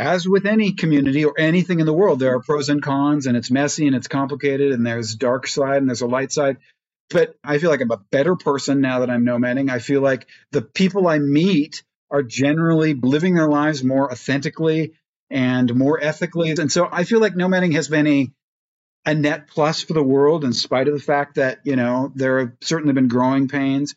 as 0.00 0.26
with 0.26 0.46
any 0.46 0.72
community 0.72 1.24
or 1.26 1.34
anything 1.38 1.78
in 1.78 1.86
the 1.86 1.92
world, 1.92 2.18
there 2.18 2.34
are 2.34 2.40
pros 2.40 2.70
and 2.70 2.82
cons, 2.82 3.26
and 3.26 3.36
it's 3.36 3.50
messy 3.50 3.86
and 3.86 3.94
it's 3.94 4.08
complicated, 4.08 4.72
and 4.72 4.84
there's 4.84 5.14
a 5.14 5.18
dark 5.18 5.46
side 5.46 5.76
and 5.76 5.88
there's 5.88 6.00
a 6.00 6.06
light 6.06 6.32
side. 6.32 6.56
But 7.10 7.36
I 7.44 7.58
feel 7.58 7.70
like 7.70 7.82
I'm 7.82 7.90
a 7.90 8.00
better 8.10 8.34
person 8.34 8.80
now 8.80 9.00
that 9.00 9.10
I'm 9.10 9.24
nomading. 9.24 9.70
I 9.70 9.78
feel 9.78 10.00
like 10.00 10.26
the 10.52 10.62
people 10.62 11.06
I 11.06 11.18
meet 11.18 11.82
are 12.10 12.22
generally 12.22 12.94
living 12.94 13.34
their 13.34 13.48
lives 13.48 13.84
more 13.84 14.10
authentically 14.10 14.94
and 15.28 15.74
more 15.74 16.02
ethically. 16.02 16.50
And 16.50 16.72
so 16.72 16.88
I 16.90 17.04
feel 17.04 17.20
like 17.20 17.34
nomading 17.34 17.74
has 17.74 17.88
been 17.88 18.06
a 18.06 18.30
a 19.06 19.14
net 19.14 19.48
plus 19.48 19.82
for 19.82 19.94
the 19.94 20.02
world 20.02 20.44
in 20.44 20.52
spite 20.52 20.86
of 20.86 20.94
the 20.94 21.00
fact 21.00 21.36
that, 21.36 21.60
you 21.64 21.74
know, 21.74 22.12
there 22.14 22.38
have 22.40 22.52
certainly 22.60 22.92
been 22.92 23.08
growing 23.08 23.48
pains. 23.48 23.94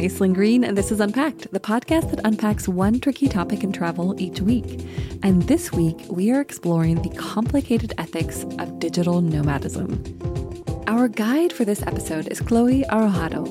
I'm 0.00 0.32
Green, 0.32 0.64
and 0.64 0.78
this 0.78 0.90
is 0.90 0.98
Unpacked, 0.98 1.52
the 1.52 1.60
podcast 1.60 2.10
that 2.10 2.24
unpacks 2.24 2.66
one 2.66 3.00
tricky 3.00 3.28
topic 3.28 3.62
in 3.62 3.70
travel 3.70 4.18
each 4.18 4.40
week. 4.40 4.80
And 5.22 5.42
this 5.42 5.72
week, 5.72 5.98
we 6.08 6.30
are 6.30 6.40
exploring 6.40 7.02
the 7.02 7.10
complicated 7.10 7.92
ethics 7.98 8.44
of 8.58 8.78
digital 8.78 9.20
nomadism. 9.20 10.02
Our 10.86 11.06
guide 11.06 11.52
for 11.52 11.66
this 11.66 11.82
episode 11.82 12.28
is 12.28 12.40
Chloe 12.40 12.82
Arrojado, 12.84 13.44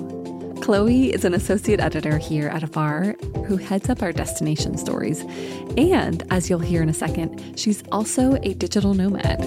Chloe 0.59 1.13
is 1.13 1.23
an 1.23 1.35
associate 1.35 1.79
editor 1.79 2.17
here 2.17 2.47
at 2.47 2.63
Afar 2.63 3.16
who 3.45 3.57
heads 3.57 3.88
up 3.88 4.02
our 4.02 4.11
destination 4.11 4.75
stories. 4.75 5.21
And 5.77 6.23
as 6.31 6.49
you'll 6.49 6.59
hear 6.59 6.81
in 6.81 6.89
a 6.89 6.93
second, 6.93 7.59
she's 7.59 7.83
also 7.91 8.39
a 8.41 8.55
digital 8.55 8.95
nomad. 8.95 9.39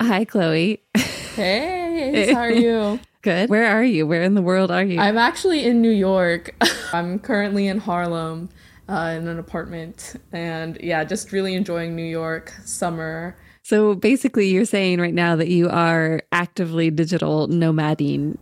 Hi, 0.00 0.24
Chloe. 0.24 0.80
Hey, 1.34 1.83
how 2.12 2.40
are 2.40 2.50
you? 2.50 3.00
Good. 3.22 3.48
Where 3.48 3.66
are 3.66 3.84
you? 3.84 4.06
Where 4.06 4.22
in 4.22 4.34
the 4.34 4.42
world 4.42 4.70
are 4.70 4.84
you? 4.84 5.00
I'm 5.00 5.16
actually 5.16 5.64
in 5.64 5.80
New 5.80 5.90
York. 5.90 6.54
I'm 6.92 7.18
currently 7.18 7.68
in 7.68 7.78
Harlem 7.78 8.50
uh, 8.88 9.14
in 9.16 9.26
an 9.28 9.38
apartment. 9.38 10.16
And 10.32 10.78
yeah, 10.82 11.04
just 11.04 11.32
really 11.32 11.54
enjoying 11.54 11.96
New 11.96 12.04
York 12.04 12.52
summer. 12.64 13.36
So 13.64 13.94
basically, 13.94 14.48
you're 14.48 14.66
saying 14.66 15.00
right 15.00 15.14
now 15.14 15.36
that 15.36 15.48
you 15.48 15.70
are 15.70 16.20
actively 16.32 16.90
digital 16.90 17.48
nomading. 17.48 18.36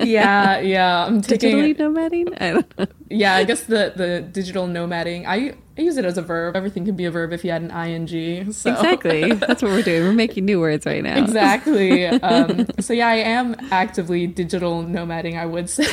yeah, 0.00 0.58
yeah. 0.58 1.06
I'm 1.06 1.20
taking 1.22 1.56
digitally 1.56 1.78
nomading. 1.78 2.36
I 2.42 2.50
don't 2.54 2.78
know. 2.78 2.86
Yeah, 3.08 3.36
I 3.36 3.44
guess 3.44 3.62
the 3.62 3.92
the 3.94 4.22
digital 4.22 4.66
nomading. 4.66 5.24
I 5.24 5.54
I 5.78 5.82
use 5.82 5.96
it 5.98 6.04
as 6.04 6.18
a 6.18 6.22
verb. 6.22 6.56
Everything 6.56 6.84
can 6.84 6.96
be 6.96 7.04
a 7.04 7.12
verb 7.12 7.32
if 7.32 7.44
you 7.44 7.52
had 7.52 7.62
an 7.62 7.70
ing. 7.70 8.52
So. 8.52 8.72
Exactly. 8.72 9.30
That's 9.34 9.62
what 9.62 9.70
we're 9.70 9.82
doing. 9.82 10.02
We're 10.02 10.14
making 10.14 10.46
new 10.46 10.58
words 10.58 10.84
right 10.84 11.04
now. 11.04 11.22
Exactly. 11.22 12.06
Um, 12.22 12.66
so 12.80 12.92
yeah, 12.92 13.06
I 13.06 13.16
am 13.16 13.54
actively 13.70 14.26
digital 14.26 14.82
nomading. 14.82 15.38
I 15.38 15.46
would 15.46 15.70
say. 15.70 15.86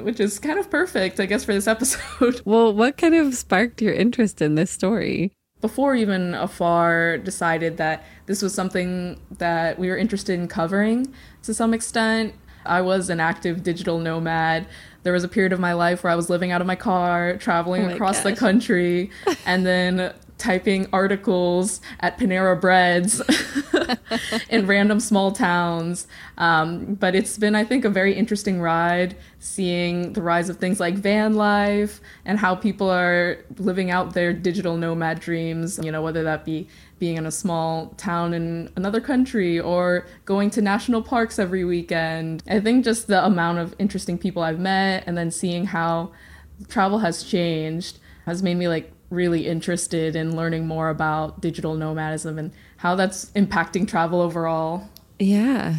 Which 0.00 0.18
is 0.18 0.40
kind 0.40 0.58
of 0.58 0.68
perfect, 0.68 1.20
I 1.20 1.26
guess, 1.26 1.44
for 1.44 1.54
this 1.54 1.68
episode. 1.68 2.42
Well, 2.44 2.74
what 2.74 2.96
kind 2.96 3.14
of 3.14 3.34
sparked 3.34 3.80
your 3.80 3.94
interest 3.94 4.42
in 4.42 4.56
this 4.56 4.72
story? 4.72 5.32
Before 5.64 5.94
even 5.94 6.34
Afar 6.34 7.16
decided 7.16 7.78
that 7.78 8.04
this 8.26 8.42
was 8.42 8.52
something 8.52 9.18
that 9.38 9.78
we 9.78 9.88
were 9.88 9.96
interested 9.96 10.38
in 10.38 10.46
covering 10.46 11.14
to 11.42 11.54
some 11.54 11.72
extent. 11.72 12.34
I 12.66 12.82
was 12.82 13.08
an 13.08 13.18
active 13.18 13.62
digital 13.62 13.98
nomad. 13.98 14.66
There 15.04 15.14
was 15.14 15.24
a 15.24 15.28
period 15.28 15.54
of 15.54 15.60
my 15.60 15.72
life 15.72 16.04
where 16.04 16.12
I 16.12 16.16
was 16.16 16.28
living 16.28 16.52
out 16.52 16.60
of 16.60 16.66
my 16.66 16.76
car, 16.76 17.38
traveling 17.38 17.86
oh 17.86 17.94
across 17.94 18.16
gosh. 18.16 18.24
the 18.24 18.36
country, 18.36 19.10
and 19.46 19.64
then 19.64 20.12
typing 20.36 20.86
articles 20.92 21.80
at 22.00 22.18
Panera 22.18 22.60
Breads 22.60 23.22
in 24.48 24.66
random 24.66 25.00
small 25.00 25.32
towns. 25.32 26.06
Um, 26.38 26.94
but 26.94 27.14
it's 27.14 27.38
been, 27.38 27.54
I 27.54 27.64
think, 27.64 27.84
a 27.84 27.90
very 27.90 28.14
interesting 28.14 28.60
ride 28.60 29.16
seeing 29.38 30.14
the 30.14 30.22
rise 30.22 30.48
of 30.48 30.56
things 30.56 30.80
like 30.80 30.94
van 30.94 31.34
life 31.34 32.00
and 32.24 32.38
how 32.38 32.54
people 32.54 32.90
are 32.90 33.38
living 33.58 33.90
out 33.90 34.14
their 34.14 34.32
digital 34.32 34.76
nomad 34.76 35.20
dreams, 35.20 35.78
you 35.82 35.92
know, 35.92 36.02
whether 36.02 36.22
that 36.22 36.44
be 36.44 36.66
being 36.98 37.16
in 37.16 37.26
a 37.26 37.30
small 37.30 37.88
town 37.96 38.32
in 38.32 38.70
another 38.76 39.00
country 39.00 39.60
or 39.60 40.06
going 40.24 40.48
to 40.50 40.62
national 40.62 41.02
parks 41.02 41.38
every 41.38 41.64
weekend. 41.64 42.42
I 42.48 42.60
think 42.60 42.84
just 42.84 43.08
the 43.08 43.24
amount 43.24 43.58
of 43.58 43.74
interesting 43.78 44.16
people 44.16 44.42
I've 44.42 44.60
met 44.60 45.04
and 45.06 45.16
then 45.16 45.30
seeing 45.30 45.66
how 45.66 46.12
travel 46.68 47.00
has 47.00 47.22
changed 47.22 47.98
has 48.26 48.42
made 48.42 48.56
me 48.56 48.68
like 48.68 48.90
really 49.10 49.46
interested 49.46 50.16
in 50.16 50.36
learning 50.36 50.66
more 50.66 50.88
about 50.88 51.40
digital 51.40 51.74
nomadism 51.74 52.38
and 52.38 52.52
how 52.84 52.94
that's 52.94 53.30
impacting 53.30 53.88
travel 53.88 54.20
overall. 54.20 54.90
Yeah. 55.18 55.76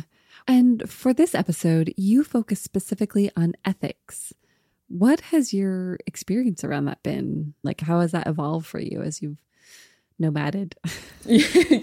And 0.48 0.90
for 0.90 1.14
this 1.14 1.36
episode, 1.36 1.94
you 1.96 2.24
focus 2.24 2.60
specifically 2.60 3.30
on 3.38 3.54
ethics. 3.64 4.34
What 4.88 5.22
has 5.22 5.54
your 5.54 6.00
experience 6.08 6.64
around 6.64 6.86
that 6.86 7.04
been? 7.04 7.54
Like, 7.62 7.82
how 7.82 8.00
has 8.00 8.12
that 8.14 8.26
evolved 8.26 8.66
for 8.66 8.80
you 8.80 9.04
as 9.04 9.22
you've 9.22 9.38
nomaded? 10.20 10.74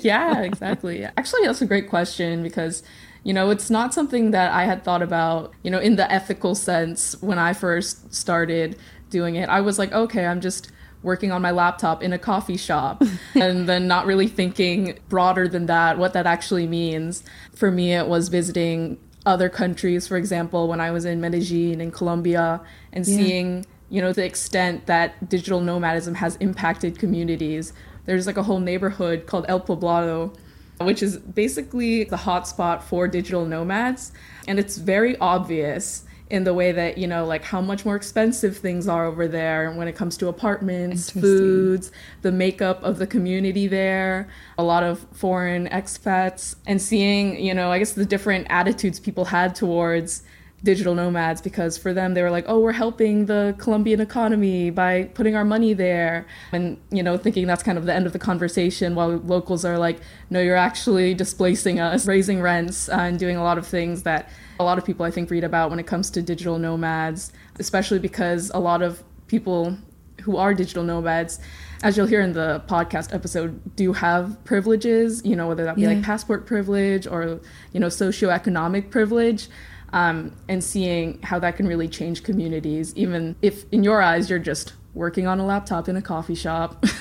yeah, 0.02 0.42
exactly. 0.42 1.04
Actually, 1.04 1.46
that's 1.46 1.62
a 1.62 1.66
great 1.66 1.88
question 1.88 2.42
because, 2.42 2.82
you 3.22 3.32
know, 3.32 3.50
it's 3.50 3.70
not 3.70 3.94
something 3.94 4.32
that 4.32 4.50
I 4.50 4.64
had 4.64 4.82
thought 4.82 5.02
about, 5.02 5.52
you 5.62 5.70
know, 5.70 5.78
in 5.78 5.94
the 5.94 6.10
ethical 6.10 6.56
sense 6.56 7.14
when 7.22 7.38
I 7.38 7.52
first 7.52 8.12
started 8.12 8.76
doing 9.08 9.36
it. 9.36 9.48
I 9.48 9.60
was 9.60 9.78
like, 9.78 9.92
okay, 9.92 10.26
I'm 10.26 10.40
just 10.40 10.72
working 11.02 11.32
on 11.32 11.42
my 11.42 11.50
laptop 11.50 12.02
in 12.02 12.12
a 12.12 12.18
coffee 12.18 12.56
shop 12.56 13.02
and 13.34 13.68
then 13.68 13.88
not 13.88 14.06
really 14.06 14.28
thinking 14.28 14.98
broader 15.08 15.48
than 15.48 15.66
that, 15.66 15.98
what 15.98 16.12
that 16.12 16.26
actually 16.26 16.66
means. 16.66 17.22
For 17.54 17.70
me, 17.70 17.92
it 17.92 18.06
was 18.06 18.28
visiting 18.28 18.98
other 19.26 19.48
countries, 19.48 20.06
for 20.06 20.16
example, 20.16 20.68
when 20.68 20.80
I 20.80 20.90
was 20.90 21.04
in 21.04 21.20
Medellin 21.20 21.80
in 21.80 21.90
Colombia 21.90 22.60
and 22.92 23.06
yeah. 23.06 23.16
seeing, 23.16 23.66
you 23.88 24.00
know, 24.00 24.12
the 24.12 24.24
extent 24.24 24.86
that 24.86 25.28
digital 25.28 25.60
nomadism 25.60 26.14
has 26.14 26.36
impacted 26.36 26.98
communities. 26.98 27.72
There's 28.06 28.26
like 28.26 28.36
a 28.36 28.42
whole 28.42 28.60
neighborhood 28.60 29.26
called 29.26 29.46
El 29.48 29.60
Poblado, 29.60 30.34
which 30.80 31.02
is 31.02 31.18
basically 31.18 32.04
the 32.04 32.16
hotspot 32.16 32.82
for 32.82 33.06
digital 33.06 33.46
nomads. 33.46 34.12
And 34.48 34.58
it's 34.58 34.76
very 34.76 35.16
obvious 35.18 36.04
in 36.32 36.44
the 36.44 36.54
way 36.54 36.72
that 36.72 36.96
you 36.96 37.06
know 37.06 37.26
like 37.26 37.44
how 37.44 37.60
much 37.60 37.84
more 37.84 37.94
expensive 37.94 38.56
things 38.56 38.88
are 38.88 39.04
over 39.04 39.28
there 39.28 39.70
when 39.72 39.86
it 39.86 39.94
comes 39.94 40.16
to 40.16 40.28
apartments 40.28 41.10
foods 41.10 41.92
the 42.22 42.32
makeup 42.32 42.82
of 42.82 42.98
the 42.98 43.06
community 43.06 43.68
there 43.68 44.26
a 44.56 44.64
lot 44.64 44.82
of 44.82 45.06
foreign 45.12 45.68
expats 45.68 46.56
and 46.66 46.80
seeing 46.80 47.38
you 47.38 47.52
know 47.52 47.70
i 47.70 47.78
guess 47.78 47.92
the 47.92 48.06
different 48.06 48.46
attitudes 48.48 48.98
people 48.98 49.26
had 49.26 49.54
towards 49.54 50.22
digital 50.64 50.94
nomads 50.94 51.40
because 51.40 51.76
for 51.76 51.92
them 51.92 52.14
they 52.14 52.22
were 52.22 52.30
like 52.30 52.44
oh 52.46 52.60
we're 52.60 52.70
helping 52.70 53.26
the 53.26 53.54
colombian 53.58 54.00
economy 54.00 54.70
by 54.70 55.04
putting 55.14 55.34
our 55.34 55.44
money 55.44 55.74
there 55.74 56.24
and 56.52 56.80
you 56.90 57.02
know 57.02 57.16
thinking 57.16 57.48
that's 57.48 57.64
kind 57.64 57.76
of 57.76 57.84
the 57.84 57.92
end 57.92 58.06
of 58.06 58.12
the 58.12 58.18
conversation 58.18 58.94
while 58.94 59.16
locals 59.18 59.64
are 59.64 59.76
like 59.76 59.98
no 60.30 60.40
you're 60.40 60.54
actually 60.54 61.14
displacing 61.14 61.80
us 61.80 62.06
raising 62.06 62.40
rents 62.40 62.88
uh, 62.88 62.92
and 62.92 63.18
doing 63.18 63.36
a 63.36 63.42
lot 63.42 63.58
of 63.58 63.66
things 63.66 64.04
that 64.04 64.28
a 64.62 64.64
lot 64.64 64.78
of 64.78 64.84
people 64.84 65.04
I 65.04 65.10
think 65.10 65.30
read 65.30 65.44
about 65.44 65.70
when 65.70 65.78
it 65.78 65.86
comes 65.86 66.10
to 66.10 66.22
digital 66.22 66.58
nomads, 66.58 67.32
especially 67.58 67.98
because 67.98 68.50
a 68.54 68.58
lot 68.58 68.82
of 68.82 69.02
people 69.26 69.76
who 70.22 70.36
are 70.36 70.54
digital 70.54 70.84
nomads, 70.84 71.40
as 71.82 71.96
you'll 71.96 72.06
hear 72.06 72.20
in 72.20 72.32
the 72.32 72.62
podcast 72.68 73.12
episode, 73.12 73.60
do 73.76 73.92
have 73.92 74.42
privileges, 74.44 75.24
you 75.24 75.34
know, 75.34 75.48
whether 75.48 75.64
that 75.64 75.74
be 75.74 75.82
yeah. 75.82 75.88
like 75.88 76.02
passport 76.02 76.46
privilege 76.46 77.06
or, 77.06 77.40
you 77.72 77.80
know, 77.80 77.88
socioeconomic 77.88 78.90
privilege. 78.90 79.48
Um, 79.92 80.34
and 80.48 80.64
seeing 80.64 81.20
how 81.22 81.38
that 81.40 81.56
can 81.56 81.68
really 81.68 81.88
change 81.88 82.22
communities, 82.22 82.94
even 82.96 83.36
if 83.42 83.64
in 83.72 83.84
your 83.84 84.00
eyes 84.00 84.30
you're 84.30 84.38
just 84.38 84.72
working 84.94 85.26
on 85.26 85.38
a 85.38 85.44
laptop 85.44 85.88
in 85.88 85.96
a 85.96 86.02
coffee 86.02 86.34
shop. 86.34 86.84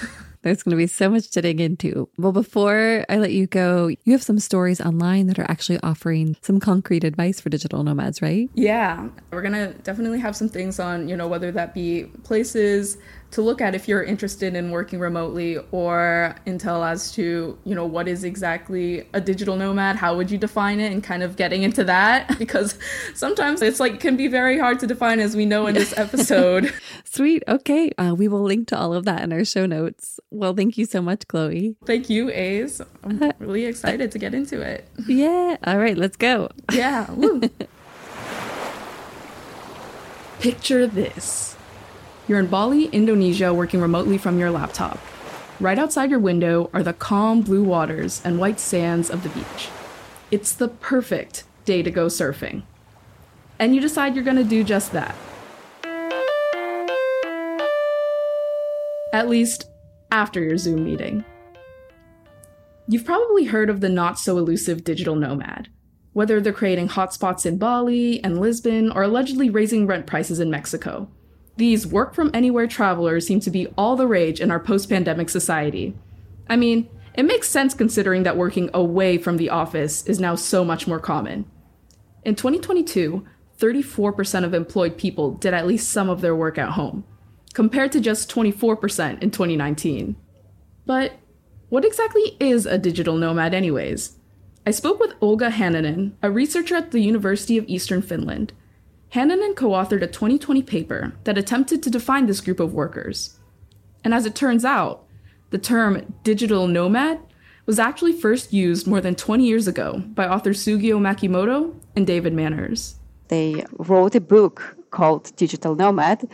There's 0.43 0.63
going 0.63 0.71
to 0.71 0.77
be 0.77 0.87
so 0.87 1.07
much 1.07 1.29
to 1.31 1.41
dig 1.41 1.61
into. 1.61 2.09
Well, 2.17 2.31
before 2.31 3.05
I 3.07 3.17
let 3.17 3.31
you 3.31 3.45
go, 3.45 3.89
you 3.89 4.13
have 4.13 4.23
some 4.23 4.39
stories 4.39 4.81
online 4.81 5.27
that 5.27 5.37
are 5.37 5.49
actually 5.49 5.79
offering 5.83 6.35
some 6.41 6.59
concrete 6.59 7.03
advice 7.03 7.39
for 7.39 7.49
digital 7.49 7.83
nomads, 7.83 8.23
right? 8.23 8.49
Yeah. 8.55 9.07
We're 9.29 9.43
going 9.43 9.53
to 9.53 9.73
definitely 9.83 10.19
have 10.19 10.35
some 10.35 10.49
things 10.49 10.79
on, 10.79 11.07
you 11.07 11.15
know, 11.15 11.27
whether 11.27 11.51
that 11.51 11.75
be 11.75 12.05
places 12.23 12.97
to 13.31 13.41
look 13.41 13.61
at 13.61 13.73
if 13.73 13.87
you're 13.87 14.03
interested 14.03 14.55
in 14.55 14.71
working 14.71 14.99
remotely 14.99 15.57
or 15.71 16.35
intel 16.45 16.87
as 16.87 17.11
to 17.13 17.57
you 17.63 17.73
know 17.73 17.85
what 17.85 18.07
is 18.07 18.23
exactly 18.23 19.07
a 19.13 19.21
digital 19.21 19.55
nomad 19.55 19.95
how 19.95 20.15
would 20.15 20.29
you 20.29 20.37
define 20.37 20.79
it 20.79 20.91
and 20.91 21.03
kind 21.03 21.23
of 21.23 21.35
getting 21.35 21.63
into 21.63 21.83
that? 21.85 22.29
Because 22.41 22.77
sometimes 23.13 23.61
it's 23.61 23.79
like 23.79 23.99
can 23.99 24.17
be 24.17 24.27
very 24.27 24.57
hard 24.57 24.79
to 24.79 24.87
define 24.87 25.19
as 25.19 25.35
we 25.35 25.45
know 25.45 25.67
in 25.67 25.75
this 25.75 25.95
episode. 26.05 26.73
Sweet. 27.05 27.43
Okay. 27.47 27.91
Uh, 27.97 28.15
we 28.17 28.27
will 28.27 28.41
link 28.41 28.67
to 28.69 28.77
all 28.77 28.93
of 28.93 29.05
that 29.05 29.21
in 29.21 29.31
our 29.31 29.45
show 29.45 29.67
notes. 29.67 30.19
Well 30.31 30.53
thank 30.53 30.77
you 30.77 30.85
so 30.85 31.01
much 31.01 31.27
chloe. 31.27 31.75
Thank 31.85 32.09
you 32.09 32.31
ace. 32.31 32.81
I'm 33.03 33.31
really 33.39 33.65
excited 33.65 34.11
to 34.11 34.19
get 34.19 34.33
into 34.33 34.59
it. 34.59 34.87
Yeah. 35.07 35.57
All 35.63 35.77
right. 35.77 35.97
Let's 35.97 36.17
go. 36.17 36.49
Yeah. 36.73 37.07
Picture 40.39 40.87
this 40.87 41.55
you're 42.31 42.39
in 42.39 42.47
Bali, 42.47 42.85
Indonesia, 42.85 43.53
working 43.53 43.81
remotely 43.81 44.17
from 44.17 44.39
your 44.39 44.51
laptop. 44.51 44.97
Right 45.59 45.77
outside 45.77 46.09
your 46.09 46.19
window 46.21 46.69
are 46.73 46.81
the 46.81 46.93
calm 46.93 47.41
blue 47.41 47.61
waters 47.61 48.21
and 48.23 48.39
white 48.39 48.57
sands 48.57 49.09
of 49.09 49.23
the 49.23 49.29
beach. 49.29 49.67
It's 50.31 50.53
the 50.53 50.69
perfect 50.69 51.43
day 51.65 51.83
to 51.83 51.91
go 51.91 52.05
surfing. 52.07 52.63
and 53.59 53.75
you 53.75 53.81
decide 53.81 54.15
you're 54.15 54.23
going 54.23 54.37
to 54.37 54.45
do 54.45 54.63
just 54.63 54.93
that. 54.93 55.13
At 59.13 59.27
least 59.27 59.65
after 60.09 60.41
your 60.41 60.57
Zoom 60.57 60.85
meeting. 60.85 61.25
You've 62.87 63.05
probably 63.05 63.43
heard 63.43 63.69
of 63.69 63.81
the 63.81 63.89
not 63.89 64.17
so 64.17 64.37
elusive 64.37 64.85
digital 64.85 65.15
nomad, 65.17 65.67
whether 66.13 66.39
they're 66.39 66.53
creating 66.53 66.87
hotspots 66.87 67.45
in 67.45 67.57
Bali 67.57 68.23
and 68.23 68.39
Lisbon 68.39 68.89
or 68.89 69.03
allegedly 69.03 69.49
raising 69.49 69.85
rent 69.85 70.07
prices 70.07 70.39
in 70.39 70.49
Mexico. 70.49 71.09
These 71.57 71.87
work 71.87 72.13
from 72.13 72.31
anywhere 72.33 72.67
travelers 72.67 73.27
seem 73.27 73.39
to 73.41 73.51
be 73.51 73.67
all 73.77 73.95
the 73.95 74.07
rage 74.07 74.39
in 74.39 74.51
our 74.51 74.59
post 74.59 74.89
pandemic 74.89 75.29
society. 75.29 75.95
I 76.49 76.55
mean, 76.55 76.89
it 77.13 77.23
makes 77.23 77.49
sense 77.49 77.73
considering 77.73 78.23
that 78.23 78.37
working 78.37 78.69
away 78.73 79.17
from 79.17 79.37
the 79.37 79.49
office 79.49 80.05
is 80.07 80.19
now 80.19 80.35
so 80.35 80.63
much 80.63 80.87
more 80.87 80.99
common. 80.99 81.45
In 82.23 82.35
2022, 82.35 83.25
34% 83.59 84.43
of 84.43 84.53
employed 84.53 84.97
people 84.97 85.31
did 85.31 85.53
at 85.53 85.67
least 85.67 85.89
some 85.89 86.09
of 86.09 86.21
their 86.21 86.35
work 86.35 86.57
at 86.57 86.71
home, 86.71 87.03
compared 87.53 87.91
to 87.91 87.99
just 87.99 88.31
24% 88.31 89.21
in 89.21 89.29
2019. 89.29 90.15
But 90.85 91.13
what 91.69 91.85
exactly 91.85 92.37
is 92.39 92.65
a 92.65 92.77
digital 92.77 93.17
nomad, 93.17 93.53
anyways? 93.53 94.17
I 94.65 94.71
spoke 94.71 94.99
with 94.99 95.15
Olga 95.21 95.49
Hannonen, 95.49 96.13
a 96.21 96.31
researcher 96.31 96.75
at 96.75 96.91
the 96.91 97.01
University 97.01 97.57
of 97.57 97.65
Eastern 97.67 98.01
Finland. 98.01 98.53
Hannonen 99.13 99.55
co 99.55 99.71
authored 99.71 100.01
a 100.01 100.07
2020 100.07 100.63
paper 100.63 101.13
that 101.25 101.37
attempted 101.37 101.83
to 101.83 101.89
define 101.89 102.27
this 102.27 102.39
group 102.39 102.61
of 102.61 102.73
workers. 102.73 103.37
And 104.03 104.13
as 104.13 104.25
it 104.25 104.35
turns 104.35 104.63
out, 104.63 105.05
the 105.49 105.57
term 105.57 106.13
digital 106.23 106.65
nomad 106.67 107.19
was 107.65 107.77
actually 107.77 108.13
first 108.13 108.53
used 108.53 108.87
more 108.87 109.01
than 109.01 109.15
20 109.15 109.45
years 109.45 109.67
ago 109.67 110.01
by 110.15 110.27
author 110.27 110.51
Tsugio 110.51 110.97
Makimoto 110.97 111.75
and 111.95 112.07
David 112.07 112.33
Manners. 112.33 112.95
They 113.27 113.65
wrote 113.77 114.15
a 114.15 114.21
book 114.21 114.77
called 114.91 115.35
Digital 115.35 115.75
Nomad, 115.75 116.27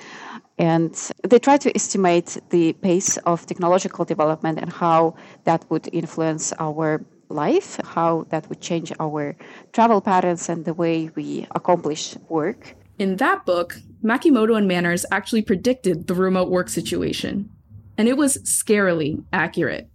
and 0.59 0.93
they 1.27 1.39
try 1.39 1.57
to 1.57 1.75
estimate 1.75 2.37
the 2.49 2.73
pace 2.73 3.17
of 3.17 3.45
technological 3.47 4.05
development 4.05 4.59
and 4.59 4.71
how 4.71 5.15
that 5.45 5.65
would 5.69 5.89
influence 5.93 6.53
our 6.59 7.03
life, 7.29 7.79
how 7.83 8.25
that 8.29 8.47
would 8.49 8.61
change 8.61 8.91
our 8.99 9.35
travel 9.73 10.01
patterns 10.01 10.49
and 10.49 10.65
the 10.65 10.73
way 10.73 11.09
we 11.15 11.47
accomplish 11.55 12.15
work. 12.29 12.75
In 12.99 13.17
that 13.17 13.45
book, 13.45 13.77
Makimoto 14.03 14.57
and 14.57 14.67
Manners 14.67 15.05
actually 15.11 15.41
predicted 15.41 16.07
the 16.07 16.15
remote 16.15 16.49
work 16.49 16.69
situation 16.69 17.49
and 17.97 18.07
it 18.07 18.17
was 18.17 18.37
scarily 18.37 19.23
accurate. 19.33 19.89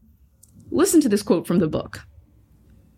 Listen 0.71 1.01
to 1.01 1.09
this 1.09 1.23
quote 1.23 1.47
from 1.47 1.61
the 1.61 1.69
book. 1.69 2.07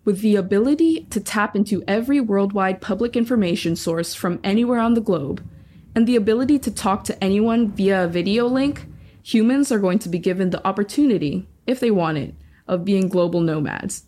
With 0.04 0.20
the 0.20 0.36
ability 0.36 1.06
to 1.10 1.20
tap 1.20 1.56
into 1.56 1.82
every 1.86 2.20
worldwide 2.20 2.80
public 2.80 3.16
information 3.16 3.76
source 3.76 4.14
from 4.14 4.40
anywhere 4.42 4.80
on 4.80 4.94
the 4.94 5.00
globe, 5.00 5.46
and 5.94 6.06
the 6.06 6.16
ability 6.16 6.58
to 6.58 6.70
talk 6.70 7.04
to 7.04 7.24
anyone 7.24 7.70
via 7.70 8.04
a 8.04 8.08
video 8.08 8.46
link, 8.46 8.86
humans 9.22 9.70
are 9.70 9.78
going 9.78 9.98
to 10.00 10.08
be 10.08 10.18
given 10.18 10.50
the 10.50 10.66
opportunity, 10.66 11.48
if 11.66 11.80
they 11.80 11.90
want 11.90 12.18
it, 12.18 12.34
of 12.66 12.84
being 12.84 13.08
global 13.08 13.40
nomads. 13.40 14.04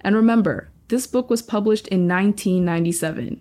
And 0.00 0.14
remember, 0.14 0.70
this 0.88 1.06
book 1.06 1.30
was 1.30 1.42
published 1.42 1.88
in 1.88 2.08
1997. 2.08 3.40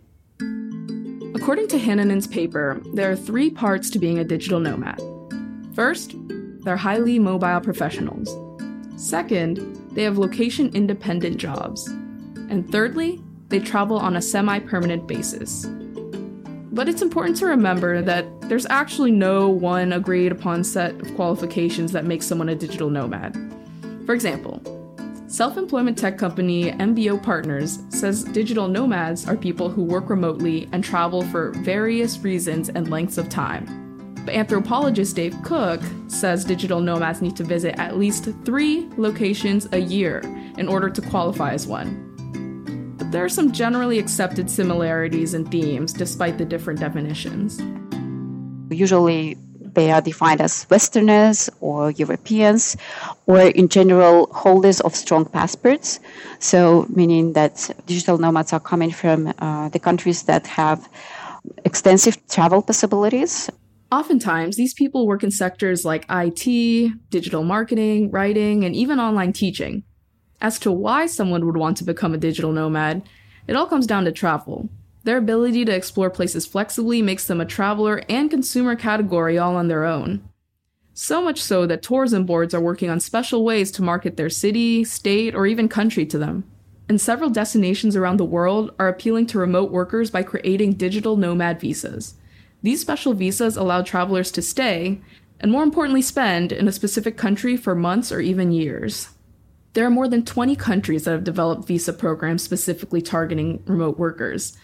According 1.35 1.67
to 1.67 1.77
Hannonen's 1.77 2.27
paper, 2.27 2.81
there 2.93 3.11
are 3.11 3.15
three 3.15 3.49
parts 3.49 3.89
to 3.91 3.99
being 3.99 4.17
a 4.17 4.23
digital 4.23 4.59
nomad. 4.59 4.99
First, 5.75 6.15
they're 6.63 6.75
highly 6.75 7.19
mobile 7.19 7.59
professionals. 7.59 8.35
Second, 8.95 9.59
they 9.91 10.03
have 10.03 10.17
location 10.17 10.71
independent 10.73 11.37
jobs. 11.37 11.87
And 12.49 12.69
thirdly, 12.71 13.21
they 13.49 13.59
travel 13.59 13.97
on 13.97 14.15
a 14.15 14.21
semi 14.21 14.59
permanent 14.59 15.07
basis. 15.07 15.67
But 16.71 16.89
it's 16.89 17.01
important 17.01 17.37
to 17.37 17.45
remember 17.45 18.01
that 18.01 18.25
there's 18.49 18.65
actually 18.65 19.11
no 19.11 19.47
one 19.47 19.93
agreed 19.93 20.31
upon 20.31 20.63
set 20.63 20.99
of 20.99 21.15
qualifications 21.15 21.91
that 21.91 22.05
makes 22.05 22.25
someone 22.25 22.49
a 22.49 22.55
digital 22.55 22.89
nomad. 22.89 23.37
For 24.05 24.13
example, 24.13 24.61
self 25.35 25.57
employment 25.57 25.97
tech 25.97 26.17
company 26.17 26.71
MBO 26.71 27.21
Partners 27.21 27.79
says 27.89 28.23
digital 28.23 28.69
nomads 28.69 29.27
are 29.27 29.35
people 29.35 29.69
who 29.69 29.83
work 29.83 30.09
remotely 30.09 30.69
and 30.71 30.81
travel 30.81 31.23
for 31.23 31.51
various 31.57 32.19
reasons 32.19 32.69
and 32.69 32.89
lengths 32.89 33.17
of 33.17 33.27
time. 33.27 33.65
But 34.23 34.33
anthropologist 34.33 35.13
Dave 35.17 35.35
Cook 35.43 35.81
says 36.07 36.45
digital 36.45 36.79
nomads 36.79 37.21
need 37.21 37.35
to 37.35 37.43
visit 37.43 37.77
at 37.77 37.97
least 37.97 38.29
three 38.45 38.87
locations 38.95 39.67
a 39.73 39.79
year 39.79 40.21
in 40.57 40.69
order 40.69 40.89
to 40.89 41.01
qualify 41.01 41.51
as 41.51 41.67
one. 41.67 42.95
But 42.97 43.11
there 43.11 43.25
are 43.25 43.29
some 43.29 43.51
generally 43.51 43.99
accepted 43.99 44.49
similarities 44.49 45.33
and 45.33 45.51
themes 45.51 45.91
despite 45.91 46.37
the 46.37 46.45
different 46.45 46.79
definitions. 46.79 47.61
Usually, 48.73 49.35
they 49.75 49.91
are 49.91 50.01
defined 50.01 50.39
as 50.39 50.65
Westerners 50.69 51.49
or 51.59 51.91
Europeans, 51.91 52.77
or 53.27 53.39
in 53.39 53.67
general, 53.69 54.27
holders 54.33 54.79
of 54.81 54.95
strong 54.95 55.25
passports. 55.25 55.99
So, 56.39 56.85
meaning 56.89 57.33
that 57.33 57.69
digital 57.85 58.17
nomads 58.17 58.53
are 58.53 58.59
coming 58.59 58.91
from 58.91 59.33
uh, 59.39 59.69
the 59.69 59.79
countries 59.79 60.23
that 60.23 60.47
have 60.47 60.87
extensive 61.63 62.15
travel 62.27 62.61
possibilities 62.61 63.49
Oftentimes, 63.91 64.57
these 64.57 64.73
people 64.73 65.07
work 65.07 65.23
in 65.23 65.31
sectors 65.31 65.85
like 65.85 66.05
IT, 66.09 66.91
digital 67.09 67.43
marketing, 67.43 68.11
writing, 68.11 68.65
and 68.65 68.75
even 68.75 68.99
online 68.99 69.31
teaching. 69.31 69.83
As 70.41 70.59
to 70.59 70.71
why 70.71 71.05
someone 71.05 71.45
would 71.45 71.55
want 71.55 71.77
to 71.77 71.83
become 71.83 72.13
a 72.13 72.17
digital 72.17 72.51
nomad, 72.51 73.03
it 73.47 73.55
all 73.55 73.67
comes 73.67 73.87
down 73.87 74.03
to 74.05 74.11
travel. 74.11 74.69
Their 75.03 75.17
ability 75.17 75.65
to 75.65 75.75
explore 75.75 76.09
places 76.09 76.47
flexibly 76.47 77.01
makes 77.01 77.27
them 77.27 77.39
a 77.39 77.45
traveler 77.45 78.01
and 78.09 78.29
consumer 78.29 78.75
category 78.75 79.37
all 79.37 79.55
on 79.55 79.67
their 79.67 79.85
own. 79.85 80.27
So 80.97 81.21
much 81.21 81.43
so 81.43 81.67
that 81.67 81.83
tourism 81.83 82.25
boards 82.25 82.53
are 82.53 82.61
working 82.61 82.89
on 82.89 83.01
special 83.01 83.43
ways 83.43 83.69
to 83.71 83.83
market 83.83 84.15
their 84.15 84.29
city, 84.29 84.85
state, 84.85 85.35
or 85.35 85.45
even 85.45 85.67
country 85.67 86.05
to 86.05 86.17
them. 86.17 86.45
And 86.87 87.01
several 87.01 87.29
destinations 87.29 87.97
around 87.97 88.15
the 88.15 88.23
world 88.23 88.73
are 88.79 88.87
appealing 88.87 89.27
to 89.27 89.37
remote 89.37 89.71
workers 89.71 90.09
by 90.09 90.23
creating 90.23 90.75
digital 90.75 91.17
nomad 91.17 91.59
visas. 91.59 92.15
These 92.63 92.79
special 92.79 93.13
visas 93.13 93.57
allow 93.57 93.81
travelers 93.81 94.31
to 94.31 94.41
stay, 94.41 95.01
and 95.41 95.51
more 95.51 95.63
importantly, 95.63 96.01
spend 96.01 96.53
in 96.53 96.65
a 96.65 96.71
specific 96.71 97.17
country 97.17 97.57
for 97.57 97.75
months 97.75 98.09
or 98.09 98.21
even 98.21 98.53
years. 98.53 99.09
There 99.73 99.85
are 99.85 99.91
more 99.91 100.07
than 100.07 100.23
20 100.23 100.55
countries 100.55 101.03
that 101.03 101.11
have 101.11 101.25
developed 101.25 101.67
visa 101.67 101.91
programs 101.91 102.41
specifically 102.41 103.01
targeting 103.01 103.61
remote 103.65 103.99
workers, 103.99 104.55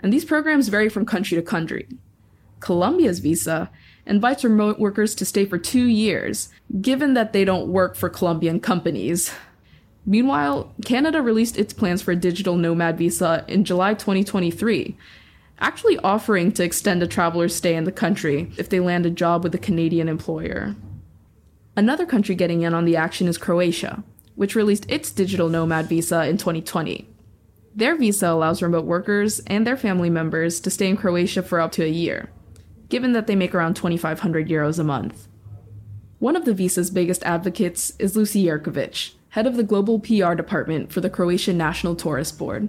and 0.00 0.12
these 0.12 0.24
programs 0.24 0.66
vary 0.66 0.88
from 0.88 1.06
country 1.06 1.36
to 1.36 1.42
country. 1.42 1.86
Colombia's 2.58 3.20
visa 3.20 3.70
invites 4.06 4.44
remote 4.44 4.78
workers 4.78 5.14
to 5.16 5.24
stay 5.24 5.44
for 5.44 5.58
two 5.58 5.86
years, 5.86 6.48
given 6.80 7.14
that 7.14 7.32
they 7.32 7.44
don't 7.44 7.68
work 7.68 7.94
for 7.94 8.08
Colombian 8.08 8.60
companies. 8.60 9.32
Meanwhile, 10.06 10.74
Canada 10.84 11.22
released 11.22 11.58
its 11.58 11.72
plans 11.72 12.02
for 12.02 12.12
a 12.12 12.16
digital 12.16 12.56
nomad 12.56 12.98
visa 12.98 13.44
in 13.46 13.64
July 13.64 13.94
2023, 13.94 14.96
actually 15.58 15.98
offering 15.98 16.52
to 16.52 16.64
extend 16.64 17.02
a 17.02 17.06
traveler's 17.06 17.54
stay 17.54 17.74
in 17.74 17.84
the 17.84 17.92
country 17.92 18.50
if 18.56 18.68
they 18.68 18.80
land 18.80 19.06
a 19.06 19.10
job 19.10 19.44
with 19.44 19.54
a 19.54 19.58
Canadian 19.58 20.08
employer. 20.08 20.74
Another 21.76 22.06
country 22.06 22.34
getting 22.34 22.62
in 22.62 22.74
on 22.74 22.84
the 22.84 22.96
action 22.96 23.28
is 23.28 23.38
Croatia, 23.38 24.02
which 24.34 24.54
released 24.54 24.90
its 24.90 25.10
digital 25.10 25.48
nomad 25.48 25.86
visa 25.86 26.26
in 26.26 26.38
2020. 26.38 27.06
Their 27.74 27.96
visa 27.96 28.28
allows 28.28 28.62
remote 28.62 28.84
workers 28.84 29.40
and 29.46 29.66
their 29.66 29.76
family 29.76 30.10
members 30.10 30.60
to 30.60 30.70
stay 30.70 30.88
in 30.88 30.96
Croatia 30.96 31.42
for 31.42 31.60
up 31.60 31.72
to 31.72 31.84
a 31.84 31.88
year, 31.88 32.30
given 32.90 33.12
that 33.12 33.26
they 33.26 33.36
make 33.36 33.54
around 33.54 33.74
2,500 33.74 34.48
euros 34.48 34.78
a 34.78 34.84
month. 34.84 35.28
One 36.18 36.36
of 36.36 36.44
the 36.44 36.52
visa's 36.52 36.90
biggest 36.90 37.22
advocates 37.22 37.94
is 37.98 38.14
Luci 38.14 38.44
Jerkovic, 38.44 39.14
head 39.30 39.46
of 39.46 39.56
the 39.56 39.62
global 39.62 39.98
PR 39.98 40.34
department 40.34 40.92
for 40.92 41.00
the 41.00 41.08
Croatian 41.08 41.56
National 41.56 41.96
Tourist 41.96 42.38
Board. 42.38 42.68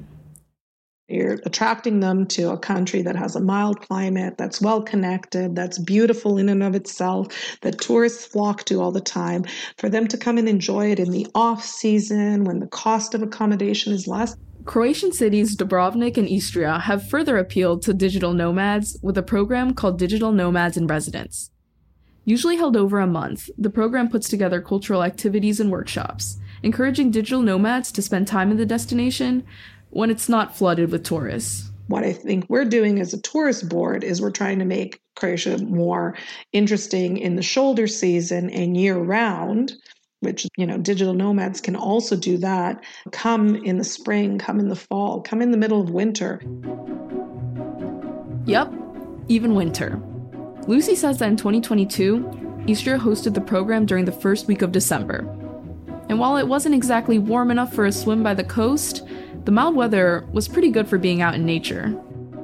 You're 1.09 1.39
attracting 1.45 1.99
them 1.99 2.25
to 2.27 2.51
a 2.51 2.57
country 2.57 3.01
that 3.01 3.17
has 3.17 3.35
a 3.35 3.41
mild 3.41 3.81
climate, 3.81 4.37
that's 4.37 4.61
well 4.61 4.81
connected, 4.81 5.53
that's 5.57 5.77
beautiful 5.77 6.37
in 6.37 6.47
and 6.47 6.63
of 6.63 6.73
itself, 6.73 7.57
that 7.63 7.81
tourists 7.81 8.25
flock 8.25 8.63
to 8.65 8.81
all 8.81 8.93
the 8.93 9.01
time. 9.01 9.43
For 9.77 9.89
them 9.89 10.07
to 10.07 10.17
come 10.17 10.37
and 10.37 10.47
enjoy 10.47 10.91
it 10.91 10.99
in 10.99 11.11
the 11.11 11.27
off 11.35 11.65
season 11.65 12.45
when 12.45 12.59
the 12.59 12.67
cost 12.67 13.13
of 13.13 13.21
accommodation 13.21 13.91
is 13.91 14.07
less. 14.07 14.37
Croatian 14.65 15.11
cities 15.11 15.55
Dubrovnik 15.55 16.17
and 16.17 16.29
Istria 16.29 16.79
have 16.79 17.09
further 17.09 17.37
appealed 17.37 17.81
to 17.83 17.93
digital 17.93 18.33
nomads 18.33 18.95
with 19.01 19.17
a 19.17 19.23
program 19.23 19.73
called 19.73 19.97
Digital 19.97 20.31
Nomads 20.31 20.77
in 20.77 20.85
Residence. 20.85 21.49
Usually 22.25 22.57
held 22.57 22.77
over 22.77 22.99
a 22.99 23.07
month, 23.07 23.49
the 23.57 23.71
program 23.71 24.07
puts 24.07 24.29
together 24.29 24.61
cultural 24.61 25.03
activities 25.03 25.59
and 25.59 25.71
workshops, 25.71 26.37
encouraging 26.61 27.09
digital 27.09 27.41
nomads 27.41 27.91
to 27.93 28.03
spend 28.03 28.27
time 28.27 28.51
in 28.51 28.57
the 28.57 28.65
destination 28.65 29.43
when 29.89 30.11
it's 30.11 30.29
not 30.29 30.55
flooded 30.55 30.91
with 30.91 31.03
tourists. 31.03 31.71
What 31.87 32.03
I 32.03 32.13
think 32.13 32.45
we're 32.47 32.65
doing 32.65 32.99
as 32.99 33.13
a 33.13 33.21
tourist 33.21 33.67
board 33.67 34.03
is 34.03 34.21
we're 34.21 34.29
trying 34.29 34.59
to 34.59 34.65
make 34.65 35.01
Croatia 35.15 35.57
more 35.57 36.15
interesting 36.53 37.17
in 37.17 37.35
the 37.35 37.41
shoulder 37.41 37.87
season 37.87 38.51
and 38.51 38.77
year 38.77 38.97
round 38.97 39.73
which 40.21 40.47
you 40.57 40.65
know 40.65 40.77
digital 40.77 41.13
nomads 41.13 41.61
can 41.61 41.75
also 41.75 42.15
do 42.15 42.37
that 42.37 42.83
come 43.11 43.55
in 43.57 43.77
the 43.77 43.83
spring 43.83 44.39
come 44.39 44.59
in 44.59 44.69
the 44.69 44.75
fall 44.75 45.21
come 45.21 45.41
in 45.41 45.51
the 45.51 45.57
middle 45.57 45.81
of 45.81 45.89
winter 45.89 46.41
Yep, 48.45 48.73
even 49.27 49.53
winter. 49.53 50.01
Luci 50.63 50.95
says 50.95 51.19
that 51.19 51.29
in 51.29 51.37
2022, 51.37 52.63
Istria 52.67 52.97
hosted 52.97 53.33
the 53.33 53.41
program 53.41 53.85
during 53.85 54.05
the 54.05 54.11
first 54.11 54.47
week 54.47 54.61
of 54.61 54.71
December. 54.71 55.19
And 56.09 56.19
while 56.19 56.37
it 56.37 56.47
wasn't 56.47 56.75
exactly 56.75 57.19
warm 57.19 57.51
enough 57.51 57.73
for 57.73 57.85
a 57.85 57.91
swim 57.91 58.23
by 58.23 58.33
the 58.33 58.43
coast, 58.43 59.03
the 59.45 59.51
mild 59.51 59.75
weather 59.75 60.27
was 60.33 60.47
pretty 60.47 60.69
good 60.69 60.87
for 60.87 60.97
being 60.97 61.21
out 61.21 61.35
in 61.35 61.45
nature. 61.45 61.95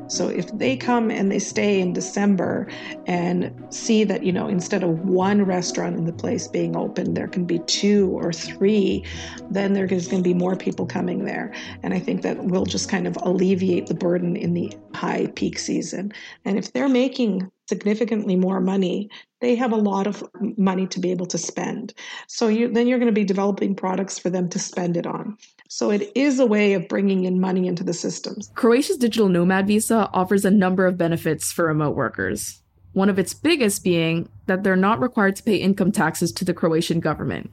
So 0.07 0.29
if 0.29 0.47
they 0.57 0.77
come 0.77 1.11
and 1.11 1.31
they 1.31 1.39
stay 1.39 1.79
in 1.79 1.93
December 1.93 2.67
and 3.05 3.53
see 3.69 4.03
that, 4.05 4.23
you 4.23 4.31
know, 4.31 4.47
instead 4.47 4.83
of 4.83 4.99
one 5.01 5.43
restaurant 5.43 5.97
in 5.97 6.05
the 6.05 6.13
place 6.13 6.47
being 6.47 6.75
open, 6.75 7.13
there 7.13 7.27
can 7.27 7.45
be 7.45 7.59
two 7.59 8.09
or 8.11 8.31
three, 8.31 9.03
then 9.51 9.73
there's 9.73 10.07
going 10.07 10.23
to 10.23 10.27
be 10.27 10.33
more 10.33 10.55
people 10.55 10.85
coming 10.85 11.25
there. 11.25 11.53
And 11.83 11.93
I 11.93 11.99
think 11.99 12.21
that 12.21 12.45
will 12.45 12.65
just 12.65 12.89
kind 12.89 13.07
of 13.07 13.17
alleviate 13.21 13.87
the 13.87 13.93
burden 13.95 14.35
in 14.35 14.53
the 14.53 14.71
high 14.93 15.27
peak 15.35 15.59
season. 15.59 16.13
And 16.45 16.57
if 16.57 16.73
they're 16.73 16.89
making 16.89 17.51
significantly 17.67 18.35
more 18.35 18.59
money, 18.59 19.09
they 19.39 19.55
have 19.55 19.71
a 19.71 19.77
lot 19.77 20.07
of 20.07 20.23
money 20.57 20.87
to 20.87 20.99
be 20.99 21.11
able 21.11 21.25
to 21.27 21.37
spend. 21.37 21.93
So 22.27 22.47
you, 22.47 22.67
then 22.71 22.87
you're 22.87 22.99
going 22.99 23.07
to 23.07 23.13
be 23.13 23.23
developing 23.23 23.75
products 23.75 24.17
for 24.17 24.29
them 24.29 24.49
to 24.49 24.59
spend 24.59 24.97
it 24.97 25.05
on. 25.05 25.37
So 25.69 25.91
it 25.91 26.11
is 26.15 26.39
a 26.39 26.45
way 26.45 26.73
of 26.73 26.87
bringing 26.87 27.25
in 27.25 27.39
money 27.39 27.67
into 27.67 27.83
the 27.83 27.93
systems. 27.93 28.49
Croatia's 28.55 28.97
digital 28.97 29.29
nomad 29.29 29.67
visa 29.67 30.09
offers 30.13 30.45
a 30.45 30.51
number 30.51 30.85
of 30.85 30.97
benefits 30.97 31.51
for 31.51 31.65
remote 31.65 31.95
workers. 31.95 32.61
One 32.93 33.09
of 33.09 33.19
its 33.19 33.33
biggest 33.33 33.83
being 33.83 34.29
that 34.47 34.63
they're 34.63 34.75
not 34.75 34.99
required 34.99 35.35
to 35.35 35.43
pay 35.43 35.57
income 35.57 35.91
taxes 35.91 36.31
to 36.33 36.45
the 36.45 36.53
Croatian 36.53 36.99
government. 36.99 37.51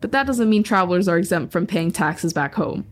But 0.00 0.12
that 0.12 0.26
doesn't 0.26 0.50
mean 0.50 0.62
travelers 0.62 1.08
are 1.08 1.16
exempt 1.16 1.52
from 1.52 1.66
paying 1.66 1.90
taxes 1.90 2.34
back 2.34 2.54
home. 2.54 2.86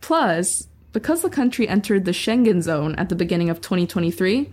Plus, 0.00 0.68
because 0.92 1.20
the 1.20 1.28
country 1.28 1.68
entered 1.68 2.04
the 2.04 2.12
Schengen 2.12 2.62
zone 2.62 2.94
at 2.94 3.08
the 3.08 3.16
beginning 3.16 3.50
of 3.50 3.60
2023, 3.60 4.50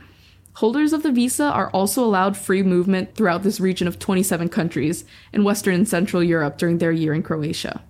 holders 0.53 0.93
of 0.93 1.03
the 1.03 1.11
visa 1.11 1.45
are 1.45 1.69
also 1.69 2.03
allowed 2.03 2.37
free 2.37 2.63
movement 2.63 3.15
throughout 3.15 3.43
this 3.43 3.59
region 3.59 3.87
of 3.87 3.99
27 3.99 4.49
countries 4.49 5.05
in 5.33 5.43
Western 5.43 5.75
and 5.75 5.87
Central 5.87 6.23
Europe 6.23 6.57
during 6.57 6.77
their 6.77 6.91
year 6.91 7.13
in 7.13 7.23
Croatia. 7.23 7.83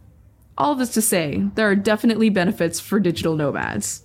All 0.57 0.75
this 0.75 0.93
to 0.93 1.01
say, 1.01 1.43
there 1.55 1.69
are 1.69 1.75
definitely 1.75 2.29
benefits 2.29 2.79
for 2.79 2.99
digital 2.99 3.35
nomads. 3.35 4.03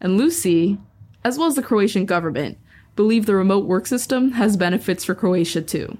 And 0.00 0.18
Luci, 0.18 0.78
as 1.24 1.38
well 1.38 1.48
as 1.48 1.54
the 1.54 1.62
Croatian 1.62 2.06
government, 2.06 2.58
believe 2.94 3.26
the 3.26 3.34
remote 3.34 3.66
work 3.66 3.86
system 3.86 4.32
has 4.32 4.56
benefits 4.56 5.04
for 5.04 5.14
Croatia 5.14 5.60
too, 5.60 5.98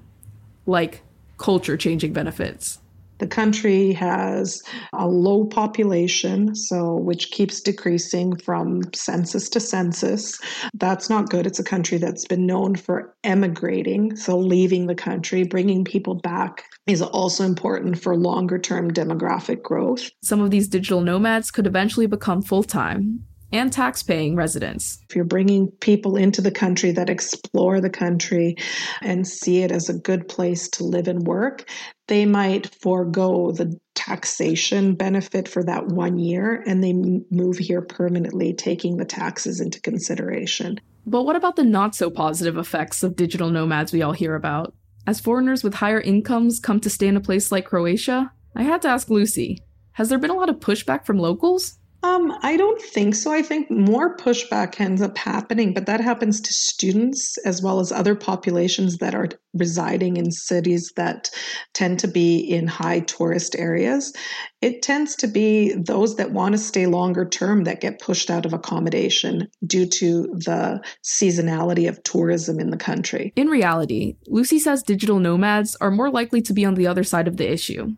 like 0.65 1.03
culture 1.37 1.77
changing 1.77 2.13
benefits. 2.13 2.79
The 3.19 3.27
country 3.27 3.93
has 3.93 4.63
a 4.93 5.07
low 5.07 5.47
population, 5.47 6.55
so 6.55 6.97
which 6.97 7.31
keeps 7.31 7.61
decreasing 7.61 8.37
from 8.37 8.83
census 8.95 9.49
to 9.51 9.61
census. 9.61 10.39
That's 10.75 11.09
not 11.09 11.31
good. 11.31 11.47
It's 11.47 11.59
a 11.59 11.65
country 11.65 11.99
that's 11.99 12.27
been 12.27 12.47
known 12.47 12.77
for 12.77 13.15
emigrating, 13.25 14.17
so 14.17 14.39
leaving 14.39 14.87
the 14.87 14.95
country, 14.95 15.45
bringing 15.45 15.85
people 15.85 16.15
back 16.15 16.65
is 16.87 17.03
also 17.03 17.45
important 17.45 17.99
for 17.99 18.17
longer 18.17 18.59
term 18.59 18.93
demographic 18.93 19.63
growth. 19.63 20.11
Some 20.23 20.41
of 20.41 20.51
these 20.51 20.69
digital 20.69 21.01
nomads 21.01 21.51
could 21.51 21.67
eventually 21.67 22.07
become 22.07 22.43
full 22.43 22.63
time 22.63 23.25
and 23.57 23.73
tax 23.73 24.03
paying 24.03 24.37
residents. 24.37 24.99
If 25.09 25.17
you're 25.17 25.25
bringing 25.25 25.69
people 25.81 26.17
into 26.17 26.41
the 26.41 26.51
country 26.51 26.93
that 26.93 27.11
explore 27.11 27.81
the 27.81 27.91
country 27.91 28.57
and 29.03 29.27
see 29.27 29.63
it 29.63 29.73
as 29.73 29.89
a 29.89 29.99
good 29.99 30.29
place 30.29 30.69
to 30.71 30.85
live 30.85 31.09
and 31.09 31.27
work, 31.27 31.69
they 32.09 32.27
might 32.27 32.75
forego 32.81 33.53
the 33.53 33.79
taxation 33.95 34.95
benefit 34.95 35.49
for 35.49 35.65
that 35.65 35.87
one 35.89 36.19
year 36.19 36.63
and 36.67 36.83
they 36.83 36.93
move 36.93 37.59
here 37.59 37.83
permanently, 37.83 38.55
taking 38.55 38.97
the 38.97 39.05
taxes 39.05 39.61
into 39.61 39.81
consideration. 39.81 40.79
But 41.07 41.23
what 41.23 41.37
about 41.37 41.57
the 41.57 41.65
not 41.65 41.95
so 41.95 42.11
positive 42.11 42.57
effects 42.57 43.03
of 43.03 43.17
digital 43.17 43.51
nomads 43.51 43.93
we 43.93 44.03
all 44.03 44.13
hear 44.13 44.35
about? 44.35 44.75
As 45.07 45.21
foreigners 45.21 45.63
with 45.63 45.75
higher 45.75 46.01
incomes 46.01 46.59
come 46.59 46.81
to 46.81 46.91
stay 46.91 47.07
in 47.07 47.17
a 47.17 47.21
place 47.21 47.53
like 47.53 47.67
Croatia, 47.67 48.33
I 48.57 48.65
had 48.65 48.83
to 48.83 48.89
ask 48.89 49.09
Luci 49.09 49.59
has 49.97 50.11
there 50.11 50.19
been 50.19 50.31
a 50.31 50.35
lot 50.35 50.51
of 50.51 50.57
pushback 50.57 51.07
from 51.07 51.17
locals? 51.17 51.79
Um, 52.03 52.33
I 52.43 52.57
don't 52.57 52.81
think 52.81 53.15
so. 53.15 53.33
I 53.33 53.43
think 53.43 53.71
more 53.71 54.17
pushback 54.17 54.81
ends 54.81 55.03
up 55.03 55.17
happening, 55.17 55.75
but 55.75 55.87
that 55.87 56.01
happens 56.01 56.41
to 56.41 56.53
students 56.53 57.37
as 57.45 57.63
well 57.63 57.81
as 57.81 57.91
other 57.91 58.15
populations 58.15 58.99
that 58.99 59.15
are 59.15 59.29
residing 59.55 60.17
in 60.17 60.31
cities 60.31 60.93
that 60.97 61.31
tend 61.75 61.99
to 62.01 62.09
be 62.09 62.39
in 62.39 62.67
high 62.67 63.01
tourist 63.01 63.57
areas. 63.57 64.13
It 64.61 64.83
tends 64.83 65.17
to 65.17 65.27
be 65.27 65.75
those 65.75 66.17
that 66.17 66.33
want 66.33 66.53
to 66.53 66.59
stay 66.59 66.87
longer 66.87 67.25
term 67.25 67.65
that 67.65 67.81
get 67.81 68.01
pushed 68.01 68.31
out 68.31 68.47
of 68.47 68.53
accommodation 68.53 69.49
due 69.67 69.87
to 69.87 70.23
the 70.35 70.83
seasonality 71.05 71.89
of 71.89 72.03
tourism 72.03 72.61
in 72.61 72.71
the 72.71 72.77
country. 72.77 73.33
In 73.37 73.49
reality, 73.49 74.17
Luci 74.29 74.59
says 74.59 74.83
digital 74.83 75.19
nomads 75.19 75.77
are 75.81 75.91
more 75.91 76.11
likely 76.11 76.43
to 76.43 76.53
be 76.53 76.65
on 76.65 76.75
the 76.75 76.87
other 76.87 77.05
side 77.05 77.29
of 77.29 77.37
the 77.37 77.51
issue. 77.51 77.97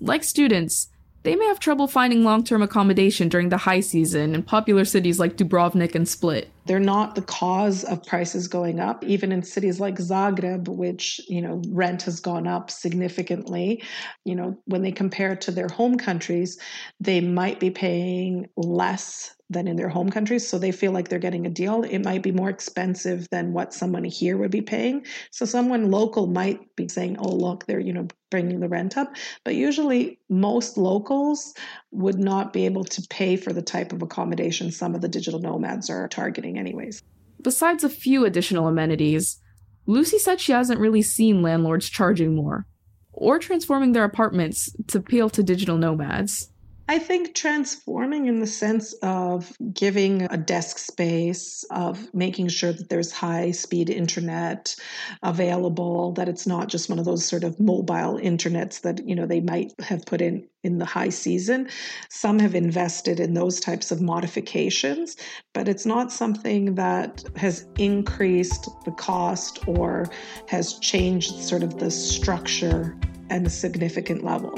Like 0.00 0.24
students, 0.24 0.88
they 1.22 1.36
may 1.36 1.46
have 1.46 1.60
trouble 1.60 1.86
finding 1.86 2.24
long 2.24 2.44
term 2.44 2.62
accommodation 2.62 3.28
during 3.28 3.48
the 3.48 3.58
high 3.58 3.80
season 3.80 4.34
in 4.34 4.42
popular 4.42 4.84
cities 4.84 5.20
like 5.20 5.36
Dubrovnik 5.36 5.94
and 5.94 6.08
Split. 6.08 6.50
They're 6.66 6.80
not 6.80 7.14
the 7.14 7.22
cause 7.22 7.84
of 7.84 8.04
prices 8.04 8.48
going 8.48 8.80
up, 8.80 9.04
even 9.04 9.32
in 9.32 9.42
cities 9.42 9.80
like 9.80 9.96
Zagreb, 9.96 10.68
which, 10.68 11.20
you 11.28 11.40
know, 11.40 11.60
rent 11.68 12.02
has 12.02 12.20
gone 12.20 12.46
up 12.46 12.70
significantly. 12.70 13.82
You 14.24 14.36
know, 14.36 14.58
when 14.66 14.82
they 14.82 14.92
compare 14.92 15.34
to 15.36 15.50
their 15.50 15.68
home 15.68 15.96
countries, 15.98 16.58
they 17.00 17.20
might 17.20 17.58
be 17.60 17.70
paying 17.70 18.48
less 18.56 19.34
than 19.52 19.68
in 19.68 19.76
their 19.76 19.88
home 19.88 20.10
countries. 20.10 20.48
So 20.48 20.58
they 20.58 20.72
feel 20.72 20.92
like 20.92 21.08
they're 21.08 21.18
getting 21.18 21.46
a 21.46 21.50
deal. 21.50 21.82
It 21.84 21.98
might 21.98 22.22
be 22.22 22.32
more 22.32 22.48
expensive 22.48 23.28
than 23.30 23.52
what 23.52 23.74
someone 23.74 24.04
here 24.04 24.36
would 24.36 24.50
be 24.50 24.62
paying. 24.62 25.04
So 25.30 25.44
someone 25.44 25.90
local 25.90 26.26
might 26.26 26.74
be 26.76 26.88
saying, 26.88 27.16
oh, 27.18 27.28
look, 27.28 27.66
they're, 27.66 27.80
you 27.80 27.92
know, 27.92 28.08
bringing 28.30 28.60
the 28.60 28.68
rent 28.68 28.96
up. 28.96 29.14
But 29.44 29.54
usually 29.54 30.18
most 30.30 30.78
locals 30.78 31.52
would 31.90 32.18
not 32.18 32.54
be 32.54 32.64
able 32.64 32.84
to 32.84 33.06
pay 33.10 33.36
for 33.36 33.52
the 33.52 33.60
type 33.60 33.92
of 33.92 34.00
accommodation 34.00 34.72
some 34.72 34.94
of 34.94 35.02
the 35.02 35.08
digital 35.08 35.38
nomads 35.38 35.90
are 35.90 36.08
targeting, 36.08 36.51
anyways. 36.58 37.02
Besides 37.40 37.82
a 37.82 37.88
few 37.88 38.24
additional 38.24 38.68
amenities, 38.68 39.40
Luci 39.88 40.18
said 40.18 40.40
she 40.40 40.52
hasn't 40.52 40.80
really 40.80 41.02
seen 41.02 41.42
landlords 41.42 41.88
charging 41.88 42.34
more 42.34 42.66
or 43.12 43.38
transforming 43.38 43.92
their 43.92 44.04
apartments 44.04 44.70
to 44.88 44.98
appeal 44.98 45.28
to 45.30 45.42
digital 45.42 45.76
nomads. 45.76 46.51
I 46.88 46.98
think 46.98 47.34
transforming 47.34 48.26
in 48.26 48.40
the 48.40 48.46
sense 48.46 48.92
of 49.02 49.56
giving 49.72 50.22
a 50.22 50.36
desk 50.36 50.78
space, 50.78 51.64
of 51.70 52.12
making 52.12 52.48
sure 52.48 52.72
that 52.72 52.88
there's 52.88 53.12
high 53.12 53.52
speed 53.52 53.88
internet 53.88 54.74
available, 55.22 56.12
that 56.12 56.28
it's 56.28 56.46
not 56.46 56.68
just 56.68 56.88
one 56.88 56.98
of 56.98 57.04
those 57.04 57.24
sort 57.24 57.44
of 57.44 57.60
mobile 57.60 58.18
internets 58.18 58.80
that, 58.82 59.06
you 59.06 59.14
know, 59.14 59.26
they 59.26 59.40
might 59.40 59.72
have 59.80 60.04
put 60.04 60.20
in 60.20 60.46
in 60.64 60.78
the 60.78 60.84
high 60.84 61.08
season. 61.08 61.68
Some 62.08 62.38
have 62.38 62.54
invested 62.54 63.20
in 63.20 63.34
those 63.34 63.60
types 63.60 63.90
of 63.90 64.00
modifications, 64.00 65.16
but 65.52 65.68
it's 65.68 65.86
not 65.86 66.12
something 66.12 66.74
that 66.76 67.24
has 67.36 67.66
increased 67.78 68.68
the 68.84 68.92
cost 68.92 69.60
or 69.66 70.06
has 70.48 70.78
changed 70.80 71.34
sort 71.42 71.62
of 71.62 71.78
the 71.78 71.90
structure 71.90 72.96
and 73.30 73.46
a 73.46 73.50
significant 73.50 74.24
level. 74.24 74.54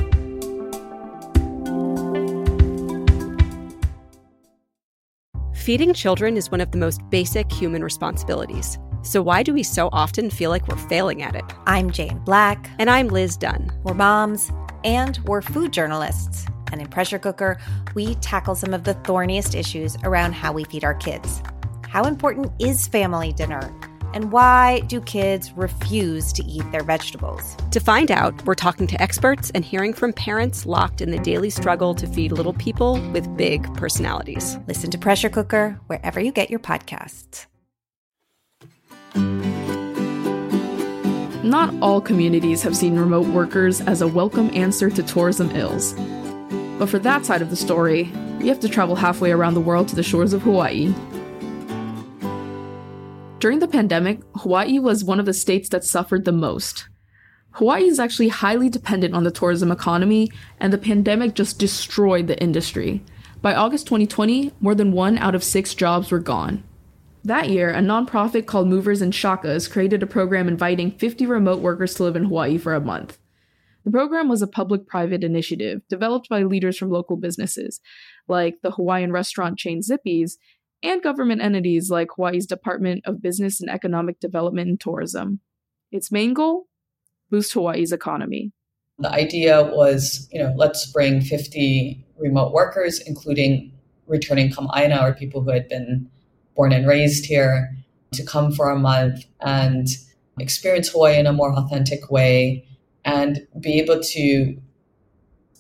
Feeding 5.65 5.95
children 5.95 6.37
is 6.37 6.51
one 6.51 6.61
of 6.61 6.73
the 6.73 6.77
most 6.77 7.01
basic 7.09 7.51
human 7.51 7.83
responsibilities. 7.83 8.79
So, 9.01 9.23
why 9.23 9.43
do 9.43 9.55
we 9.55 9.63
so 9.63 9.89
often 9.93 10.29
feel 10.29 10.51
like 10.51 10.69
we're 10.69 10.77
failing 10.77 11.23
at 11.23 11.35
it? 11.35 11.45
I'm 11.67 11.91
Jane 11.91 12.19
Black. 12.19 12.69
And 12.79 12.91
I'm 12.91 13.09
Liz 13.09 13.39
Dunn. 13.39 13.73
We're 13.83 13.95
moms, 13.95 14.53
and 14.85 15.19
we're 15.25 15.41
food 15.41 15.73
journalists. 15.73 16.45
And 16.71 16.83
in 16.83 16.89
Pressure 16.89 17.19
Cooker, 17.19 17.59
we 17.95 18.17
tackle 18.17 18.55
some 18.55 18.75
of 18.75 18.85
the 18.85 18.93
thorniest 18.93 19.55
issues 19.55 19.97
around 20.05 20.35
how 20.35 20.53
we 20.53 20.65
feed 20.65 20.85
our 20.85 20.97
kids. 20.97 21.41
How 21.89 22.05
important 22.05 22.53
is 22.59 22.87
family 22.87 23.33
dinner? 23.33 23.75
And 24.15 24.31
why 24.31 24.79
do 24.87 25.01
kids 25.01 25.53
refuse 25.55 26.33
to 26.35 26.45
eat 26.45 26.63
their 26.71 26.85
vegetables? 26.85 27.57
To 27.73 27.81
find 27.81 28.13
out, 28.13 28.47
we're 28.47 28.55
talking 28.55 28.87
to 28.87 29.03
experts 29.03 29.51
and 29.57 29.65
hearing 29.65 29.93
from 29.93 30.13
parents 30.13 30.67
locked 30.67 31.01
in 31.01 31.11
the 31.11 31.19
daily 31.19 31.51
struggle 31.51 31.97
to 31.97 32.07
feed 32.07 32.31
little 32.31 32.53
people 32.53 33.01
with 33.11 33.37
big 33.37 33.75
personalities. 33.75 34.57
Listen 34.69 34.93
to 34.93 34.99
Pressure 34.99 35.29
Cooker 35.29 35.81
wherever 35.89 36.21
you 36.21 36.31
get 36.31 36.49
your 36.49 36.61
podcasts. 36.61 37.47
Not 41.43 41.75
all 41.83 42.01
communities 42.01 42.63
have 42.63 42.77
seen 42.77 42.97
remote 42.97 43.27
workers 43.27 43.81
as 43.81 44.01
a 44.01 44.07
welcome 44.07 44.49
answer 44.55 44.91
to 44.91 45.03
tourism 45.03 45.51
ills. 45.57 45.93
But 46.79 46.89
for 46.89 47.01
that 47.01 47.27
side 47.27 47.43
of 47.43 47.51
the 47.51 47.57
story, 47.57 48.13
we 48.39 48.47
have 48.47 48.61
to 48.61 48.69
travel 48.69 48.95
halfway 48.95 49.33
around 49.33 49.55
the 49.55 49.61
world 49.61 49.89
to 49.89 49.97
the 49.97 50.05
shores 50.05 50.33
of 50.33 50.43
Hawaii 50.43 50.95
during 53.45 53.59
the 53.59 53.69
pandemic, 53.69 54.21
Hawaii 54.37 54.79
was 54.79 55.05
one 55.05 55.21
of 55.21 55.27
the 55.27 55.35
states 55.35 55.69
that 55.69 55.85
suffered 55.85 56.25
the 56.25 56.33
most. 56.33 56.89
Hawaii 57.51 57.85
is 57.85 58.01
actually 58.01 58.29
highly 58.29 58.71
dependent 58.71 59.15
on 59.15 59.25
the 59.25 59.31
tourism 59.31 59.71
economy, 59.71 60.33
and 60.59 60.73
the 60.73 60.79
pandemic 60.79 61.35
just 61.35 61.59
destroyed 61.59 62.27
the 62.27 62.43
industry. 62.43 63.05
By 63.43 63.55
August 63.55 63.87
2020, 63.87 64.53
more 64.63 64.75
than 64.75 64.93
one 64.93 65.19
out 65.19 65.35
of 65.35 65.45
six 65.45 65.75
jobs 65.75 66.11
were 66.11 66.21
gone. 66.21 66.65
That 67.23 67.51
year, 67.51 67.69
a 67.69 67.81
nonprofit 67.81 68.47
called 68.47 68.67
Movers 68.67 69.03
and 69.03 69.13
Shakas 69.13 69.71
created 69.71 70.03
a 70.03 70.07
program 70.07 70.49
inviting 70.49 70.93
50 70.93 71.27
remote 71.27 71.61
workers 71.61 71.93
to 71.97 72.05
live 72.05 72.17
in 72.17 72.25
Hawaii 72.25 72.57
for 72.57 72.75
a 72.75 72.81
month. 72.81 73.19
The 73.85 73.91
program 73.91 74.31
was 74.31 74.41
a 74.41 74.47
public 74.47 74.87
private 74.87 75.23
initiative 75.23 75.83
developed 75.91 76.31
by 76.31 76.45
leaders 76.45 76.79
from 76.79 76.89
local 76.89 77.19
businesses, 77.19 77.83
like 78.27 78.63
the 78.63 78.71
Hawaiian 78.71 79.13
restaurant 79.13 79.59
chain 79.59 79.83
Zippy's, 79.83 80.39
and 80.85 81.03
government 81.03 81.43
entities 81.43 81.91
like 81.91 82.09
Hawaii's 82.15 82.47
Department 82.47 83.03
of 83.07 83.23
Business 83.23 83.61
and 83.61 83.71
Economic 83.71 84.21
Development 84.21 84.69
and 84.69 84.79
Tourism. 84.79 85.41
Its 85.91 86.13
main 86.13 86.35
goal? 86.35 86.67
Boost 87.31 87.55
Hawaii's 87.55 87.91
economy. 87.91 88.53
The 88.99 89.11
idea 89.11 89.65
was, 89.65 90.29
you 90.31 90.41
know, 90.41 90.53
let's 90.57 90.87
bring 90.93 91.21
50 91.21 92.05
remote 92.19 92.53
workers, 92.53 93.01
including 93.01 93.73
returning 94.07 94.51
Kama'aina 94.51 95.03
or 95.03 95.15
people 95.15 95.43
who 95.43 95.51
had 95.51 95.69
been 95.69 96.09
born 96.55 96.73
and 96.73 96.87
raised 96.87 97.25
here, 97.25 97.75
to 98.13 98.25
come 98.25 98.53
for 98.53 98.71
a 98.71 98.79
month 98.79 99.25
and 99.41 99.89
experience 100.39 100.91
Hawaii 100.91 101.19
in 101.19 101.27
a 101.27 101.33
more 101.33 101.53
authentic 101.53 102.11
way 102.11 102.65
and 103.05 103.47
be 103.59 103.81
able 103.81 104.01
to 104.01 104.57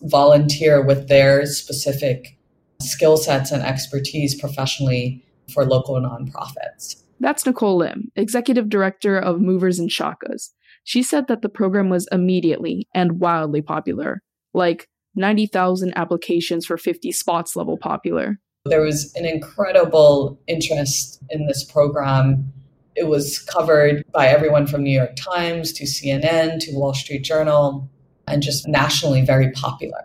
volunteer 0.02 0.84
with 0.84 1.08
their 1.08 1.46
specific 1.46 2.36
skill 2.80 3.16
sets 3.16 3.50
and 3.50 3.62
expertise 3.62 4.38
professionally 4.38 5.24
for 5.52 5.64
local 5.64 5.94
nonprofits. 5.96 7.02
That's 7.20 7.46
Nicole 7.46 7.78
Lim, 7.78 8.10
executive 8.16 8.68
director 8.68 9.18
of 9.18 9.40
Movers 9.40 9.78
and 9.78 9.90
Shakas. 9.90 10.50
She 10.84 11.02
said 11.02 11.28
that 11.28 11.42
the 11.42 11.48
program 11.48 11.88
was 11.88 12.08
immediately 12.12 12.88
and 12.94 13.20
wildly 13.20 13.62
popular, 13.62 14.22
like 14.52 14.88
90,000 15.14 15.96
applications 15.96 16.66
for 16.66 16.76
50 16.76 17.12
spots 17.12 17.56
level 17.56 17.78
popular. 17.78 18.38
There 18.66 18.82
was 18.82 19.14
an 19.14 19.24
incredible 19.24 20.40
interest 20.46 21.22
in 21.30 21.46
this 21.46 21.64
program. 21.64 22.52
It 22.96 23.08
was 23.08 23.38
covered 23.38 24.04
by 24.12 24.28
everyone 24.28 24.66
from 24.66 24.82
New 24.82 24.96
York 24.96 25.16
Times 25.16 25.72
to 25.74 25.84
CNN 25.84 26.60
to 26.60 26.72
Wall 26.72 26.94
Street 26.94 27.24
Journal 27.24 27.88
and 28.26 28.42
just 28.42 28.66
nationally 28.66 29.24
very 29.24 29.50
popular. 29.52 30.04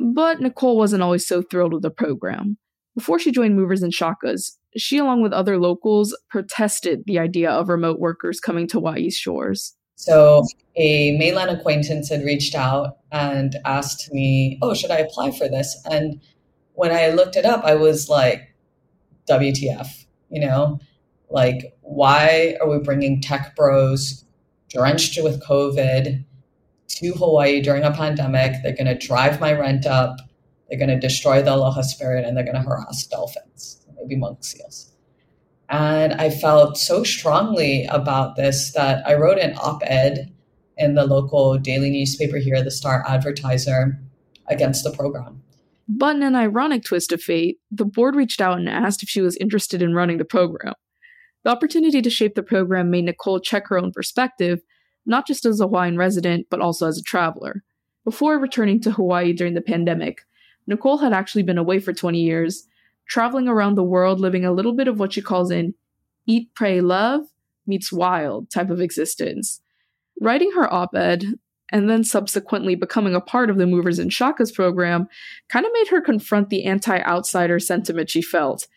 But 0.00 0.40
Nicole 0.40 0.78
wasn't 0.78 1.02
always 1.02 1.26
so 1.26 1.42
thrilled 1.42 1.74
with 1.74 1.82
the 1.82 1.90
program. 1.90 2.56
Before 2.94 3.18
she 3.18 3.30
joined 3.30 3.54
Movers 3.54 3.82
and 3.82 3.92
Shakas, 3.92 4.56
she, 4.76 4.98
along 4.98 5.22
with 5.22 5.32
other 5.32 5.58
locals, 5.58 6.16
protested 6.30 7.02
the 7.06 7.18
idea 7.18 7.50
of 7.50 7.68
remote 7.68 8.00
workers 8.00 8.40
coming 8.40 8.66
to 8.68 8.78
Hawaii's 8.78 9.16
shores. 9.16 9.76
So, 9.96 10.44
a 10.76 11.16
mainland 11.18 11.50
acquaintance 11.50 12.08
had 12.08 12.24
reached 12.24 12.54
out 12.54 12.96
and 13.12 13.56
asked 13.66 14.10
me, 14.12 14.58
Oh, 14.62 14.72
should 14.72 14.90
I 14.90 14.96
apply 14.96 15.32
for 15.32 15.48
this? 15.48 15.78
And 15.84 16.20
when 16.72 16.90
I 16.90 17.10
looked 17.10 17.36
it 17.36 17.44
up, 17.44 17.62
I 17.64 17.74
was 17.74 18.08
like, 18.08 18.54
WTF, 19.28 20.06
you 20.30 20.40
know? 20.40 20.80
Like, 21.28 21.76
why 21.82 22.56
are 22.60 22.68
we 22.68 22.78
bringing 22.78 23.20
tech 23.20 23.54
bros 23.54 24.24
drenched 24.70 25.22
with 25.22 25.42
COVID 25.44 26.24
to 26.90 27.12
Hawaii 27.12 27.60
during 27.60 27.82
a 27.82 27.92
pandemic. 27.92 28.62
They're 28.62 28.76
going 28.76 28.86
to 28.86 29.06
drive 29.06 29.40
my 29.40 29.52
rent 29.52 29.86
up. 29.86 30.16
They're 30.68 30.78
going 30.78 30.90
to 30.90 30.98
destroy 30.98 31.42
the 31.42 31.54
aloha 31.54 31.82
spirit 31.82 32.24
and 32.24 32.36
they're 32.36 32.44
going 32.44 32.56
to 32.56 32.62
harass 32.62 33.06
dolphins, 33.06 33.84
maybe 33.96 34.16
monk 34.16 34.44
seals. 34.44 34.92
And 35.68 36.14
I 36.14 36.30
felt 36.30 36.76
so 36.76 37.04
strongly 37.04 37.86
about 37.86 38.36
this 38.36 38.72
that 38.72 39.06
I 39.06 39.14
wrote 39.14 39.38
an 39.38 39.56
op 39.58 39.82
ed 39.84 40.32
in 40.76 40.94
the 40.94 41.04
local 41.04 41.58
daily 41.58 41.90
newspaper 41.90 42.38
here, 42.38 42.62
the 42.62 42.70
Star 42.70 43.04
Advertiser, 43.06 44.00
against 44.48 44.82
the 44.82 44.90
program. 44.90 45.42
But 45.88 46.16
in 46.16 46.22
an 46.22 46.34
ironic 46.34 46.84
twist 46.84 47.12
of 47.12 47.20
fate, 47.20 47.58
the 47.70 47.84
board 47.84 48.16
reached 48.16 48.40
out 48.40 48.58
and 48.58 48.68
asked 48.68 49.02
if 49.02 49.08
she 49.08 49.20
was 49.20 49.36
interested 49.36 49.82
in 49.82 49.94
running 49.94 50.18
the 50.18 50.24
program. 50.24 50.74
The 51.44 51.50
opportunity 51.50 52.02
to 52.02 52.10
shape 52.10 52.34
the 52.34 52.42
program 52.42 52.90
made 52.90 53.04
Nicole 53.04 53.40
check 53.40 53.68
her 53.68 53.78
own 53.78 53.92
perspective 53.92 54.60
not 55.10 55.26
just 55.26 55.44
as 55.44 55.60
a 55.60 55.64
Hawaiian 55.64 55.98
resident, 55.98 56.46
but 56.48 56.60
also 56.60 56.86
as 56.86 56.96
a 56.96 57.02
traveler. 57.02 57.62
Before 58.04 58.38
returning 58.38 58.80
to 58.82 58.92
Hawaii 58.92 59.32
during 59.32 59.54
the 59.54 59.60
pandemic, 59.60 60.22
Nicole 60.66 60.98
had 60.98 61.12
actually 61.12 61.42
been 61.42 61.58
away 61.58 61.80
for 61.80 61.92
20 61.92 62.18
years, 62.18 62.66
traveling 63.08 63.48
around 63.48 63.74
the 63.74 63.82
world 63.82 64.20
living 64.20 64.44
a 64.44 64.52
little 64.52 64.72
bit 64.72 64.88
of 64.88 64.98
what 64.98 65.12
she 65.12 65.20
calls 65.20 65.50
an 65.50 65.74
eat, 66.26 66.54
pray, 66.54 66.80
love 66.80 67.22
meets 67.66 67.92
wild 67.92 68.50
type 68.50 68.70
of 68.70 68.80
existence. 68.80 69.60
Writing 70.20 70.52
her 70.52 70.72
op 70.72 70.94
ed 70.94 71.24
and 71.72 71.90
then 71.90 72.04
subsequently 72.04 72.74
becoming 72.74 73.14
a 73.14 73.20
part 73.20 73.50
of 73.50 73.56
the 73.56 73.66
Movers 73.66 73.98
and 73.98 74.10
Shakas 74.10 74.54
program 74.54 75.08
kind 75.48 75.66
of 75.66 75.72
made 75.72 75.88
her 75.88 76.00
confront 76.00 76.50
the 76.50 76.64
anti 76.64 77.00
outsider 77.02 77.58
sentiment 77.58 78.10
she 78.10 78.22
felt 78.22 78.68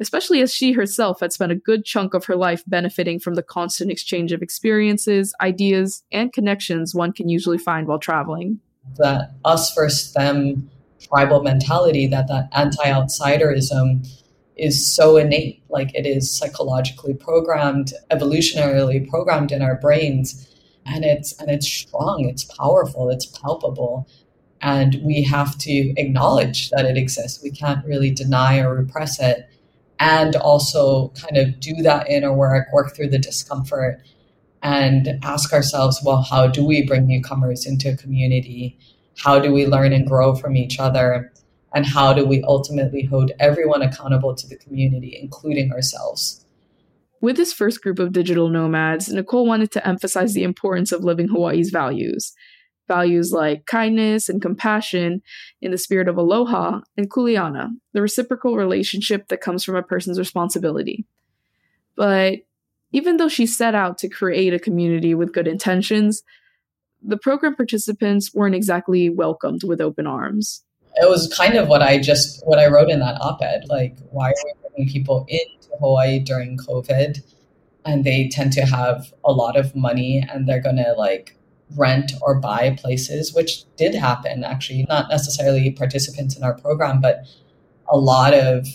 especially 0.00 0.40
as 0.40 0.52
she 0.52 0.72
herself 0.72 1.20
had 1.20 1.32
spent 1.32 1.52
a 1.52 1.56
good 1.56 1.84
chunk 1.84 2.14
of 2.14 2.24
her 2.26 2.36
life 2.36 2.62
benefiting 2.66 3.18
from 3.18 3.34
the 3.34 3.42
constant 3.42 3.90
exchange 3.90 4.32
of 4.32 4.42
experiences, 4.42 5.34
ideas, 5.40 6.02
and 6.12 6.32
connections 6.32 6.94
one 6.94 7.12
can 7.12 7.28
usually 7.28 7.58
find 7.58 7.86
while 7.86 7.98
traveling. 7.98 8.60
That 8.98 9.32
us 9.44 9.74
versus 9.74 10.12
them 10.12 10.70
tribal 11.00 11.42
mentality, 11.42 12.06
that 12.08 12.28
that 12.28 12.48
anti-outsiderism 12.52 14.08
is 14.56 14.94
so 14.94 15.16
innate, 15.16 15.62
like 15.68 15.94
it 15.94 16.06
is 16.06 16.30
psychologically 16.30 17.14
programmed, 17.14 17.92
evolutionarily 18.10 19.08
programmed 19.08 19.52
in 19.52 19.62
our 19.62 19.76
brains, 19.76 20.48
and 20.86 21.04
it's 21.04 21.32
and 21.40 21.50
it's 21.50 21.66
strong, 21.66 22.26
it's 22.28 22.44
powerful, 22.44 23.10
it's 23.10 23.26
palpable. 23.26 24.08
And 24.62 24.98
we 25.02 25.22
have 25.24 25.58
to 25.58 25.92
acknowledge 25.98 26.70
that 26.70 26.86
it 26.86 26.96
exists. 26.96 27.42
We 27.42 27.50
can't 27.50 27.84
really 27.84 28.10
deny 28.10 28.60
or 28.60 28.74
repress 28.74 29.20
it 29.20 29.48
and 29.98 30.36
also 30.36 31.08
kind 31.10 31.36
of 31.36 31.58
do 31.60 31.74
that 31.82 32.08
inner 32.08 32.32
work, 32.32 32.66
work 32.72 32.94
through 32.94 33.08
the 33.08 33.18
discomfort, 33.18 34.02
and 34.62 35.18
ask 35.22 35.52
ourselves, 35.52 36.00
well, 36.04 36.22
how 36.22 36.46
do 36.46 36.64
we 36.64 36.86
bring 36.86 37.06
newcomers 37.06 37.66
into 37.66 37.92
a 37.92 37.96
community? 37.96 38.78
How 39.18 39.38
do 39.38 39.52
we 39.52 39.66
learn 39.66 39.92
and 39.92 40.06
grow 40.06 40.34
from 40.34 40.56
each 40.56 40.78
other? 40.78 41.32
And 41.74 41.86
how 41.86 42.12
do 42.12 42.26
we 42.26 42.42
ultimately 42.42 43.04
hold 43.04 43.32
everyone 43.38 43.82
accountable 43.82 44.34
to 44.34 44.46
the 44.46 44.56
community, 44.56 45.18
including 45.20 45.72
ourselves? 45.72 46.44
With 47.20 47.36
this 47.36 47.52
first 47.52 47.82
group 47.82 47.98
of 47.98 48.12
digital 48.12 48.48
nomads, 48.48 49.08
Nicole 49.08 49.46
wanted 49.46 49.72
to 49.72 49.86
emphasize 49.86 50.34
the 50.34 50.44
importance 50.44 50.92
of 50.92 51.04
living 51.04 51.28
Hawaii's 51.28 51.70
values 51.70 52.34
values 52.88 53.32
like 53.32 53.66
kindness 53.66 54.28
and 54.28 54.42
compassion 54.42 55.22
in 55.60 55.70
the 55.70 55.78
spirit 55.78 56.08
of 56.08 56.16
aloha 56.16 56.80
and 56.96 57.10
kuleana, 57.10 57.70
the 57.92 58.02
reciprocal 58.02 58.56
relationship 58.56 59.28
that 59.28 59.40
comes 59.40 59.64
from 59.64 59.76
a 59.76 59.82
person's 59.82 60.18
responsibility. 60.18 61.04
But 61.96 62.40
even 62.92 63.16
though 63.16 63.28
she 63.28 63.46
set 63.46 63.74
out 63.74 63.98
to 63.98 64.08
create 64.08 64.54
a 64.54 64.58
community 64.58 65.14
with 65.14 65.32
good 65.32 65.48
intentions, 65.48 66.22
the 67.02 67.16
program 67.16 67.54
participants 67.54 68.34
weren't 68.34 68.54
exactly 68.54 69.10
welcomed 69.10 69.62
with 69.64 69.80
open 69.80 70.06
arms. 70.06 70.62
It 70.96 71.08
was 71.08 71.32
kind 71.36 71.56
of 71.56 71.68
what 71.68 71.82
I 71.82 71.98
just 71.98 72.46
what 72.46 72.58
I 72.58 72.68
wrote 72.68 72.88
in 72.88 73.00
that 73.00 73.20
op-ed. 73.20 73.64
Like, 73.68 73.96
why 74.10 74.30
are 74.30 74.34
we 74.44 74.52
bringing 74.70 74.92
people 74.92 75.26
into 75.28 75.68
Hawaii 75.78 76.18
during 76.18 76.56
COVID? 76.56 77.20
And 77.84 78.02
they 78.02 78.28
tend 78.28 78.52
to 78.54 78.62
have 78.62 79.12
a 79.24 79.30
lot 79.30 79.56
of 79.56 79.76
money, 79.76 80.26
and 80.32 80.48
they're 80.48 80.62
gonna 80.62 80.94
like 80.96 81.36
rent 81.74 82.12
or 82.22 82.38
buy 82.38 82.76
places, 82.78 83.34
which 83.34 83.64
did 83.76 83.94
happen 83.94 84.44
actually, 84.44 84.84
not 84.88 85.08
necessarily 85.10 85.70
participants 85.70 86.36
in 86.36 86.44
our 86.44 86.54
program, 86.54 87.00
but 87.00 87.26
a 87.88 87.96
lot 87.96 88.34
of 88.34 88.66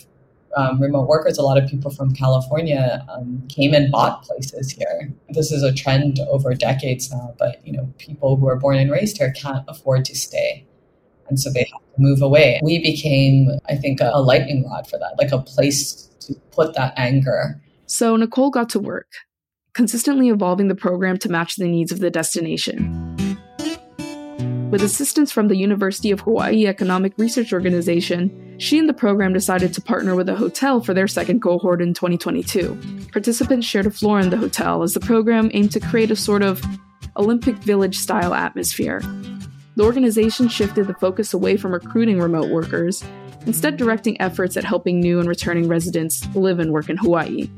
um, 0.56 0.80
remote 0.80 1.08
workers, 1.08 1.38
a 1.38 1.42
lot 1.42 1.56
of 1.56 1.68
people 1.68 1.90
from 1.90 2.12
California 2.12 3.04
um, 3.08 3.42
came 3.48 3.72
and 3.72 3.90
bought 3.90 4.22
places 4.22 4.70
here. 4.70 5.10
This 5.30 5.50
is 5.50 5.62
a 5.62 5.72
trend 5.72 6.20
over 6.28 6.54
decades 6.54 7.10
now, 7.10 7.34
but 7.38 7.66
you 7.66 7.72
know, 7.72 7.92
people 7.98 8.36
who 8.36 8.48
are 8.48 8.56
born 8.56 8.76
and 8.76 8.90
raised 8.90 9.18
here 9.18 9.32
can't 9.32 9.64
afford 9.68 10.04
to 10.06 10.14
stay. 10.14 10.66
And 11.28 11.40
so 11.40 11.50
they 11.50 11.60
have 11.72 11.80
to 11.94 12.00
move 12.00 12.20
away. 12.20 12.60
We 12.62 12.80
became, 12.80 13.58
I 13.66 13.76
think, 13.76 14.00
a, 14.00 14.10
a 14.12 14.20
lightning 14.20 14.68
rod 14.68 14.86
for 14.86 14.98
that, 14.98 15.14
like 15.18 15.32
a 15.32 15.38
place 15.38 16.10
to 16.20 16.34
put 16.50 16.74
that 16.74 16.92
anger. 16.96 17.60
So 17.86 18.16
Nicole 18.16 18.50
got 18.50 18.68
to 18.70 18.78
work 18.78 19.08
consistently 19.74 20.28
evolving 20.28 20.68
the 20.68 20.74
program 20.74 21.16
to 21.18 21.28
match 21.28 21.56
the 21.56 21.68
needs 21.68 21.92
of 21.92 22.00
the 22.00 22.10
destination. 22.10 23.08
With 24.70 24.82
assistance 24.82 25.30
from 25.30 25.48
the 25.48 25.56
University 25.56 26.10
of 26.10 26.20
Hawaii 26.20 26.66
Economic 26.66 27.12
Research 27.18 27.52
Organization, 27.52 28.56
she 28.58 28.78
and 28.78 28.88
the 28.88 28.94
program 28.94 29.34
decided 29.34 29.74
to 29.74 29.82
partner 29.82 30.14
with 30.14 30.30
a 30.30 30.34
hotel 30.34 30.80
for 30.80 30.94
their 30.94 31.06
second 31.06 31.42
cohort 31.42 31.82
in 31.82 31.92
2022. 31.92 33.08
Participants 33.12 33.66
shared 33.66 33.84
a 33.84 33.90
floor 33.90 34.18
in 34.18 34.30
the 34.30 34.38
hotel 34.38 34.82
as 34.82 34.94
the 34.94 35.00
program 35.00 35.50
aimed 35.52 35.72
to 35.72 35.80
create 35.80 36.10
a 36.10 36.16
sort 36.16 36.42
of 36.42 36.64
Olympic 37.18 37.56
Village 37.56 37.98
style 37.98 38.32
atmosphere. 38.32 39.02
The 39.76 39.84
organization 39.84 40.48
shifted 40.48 40.86
the 40.86 40.94
focus 40.94 41.34
away 41.34 41.58
from 41.58 41.72
recruiting 41.72 42.18
remote 42.18 42.50
workers, 42.50 43.04
instead, 43.44 43.76
directing 43.76 44.18
efforts 44.22 44.56
at 44.56 44.64
helping 44.64 45.00
new 45.00 45.18
and 45.20 45.28
returning 45.28 45.68
residents 45.68 46.26
live 46.34 46.58
and 46.58 46.72
work 46.72 46.88
in 46.88 46.96
Hawaii. 46.96 47.50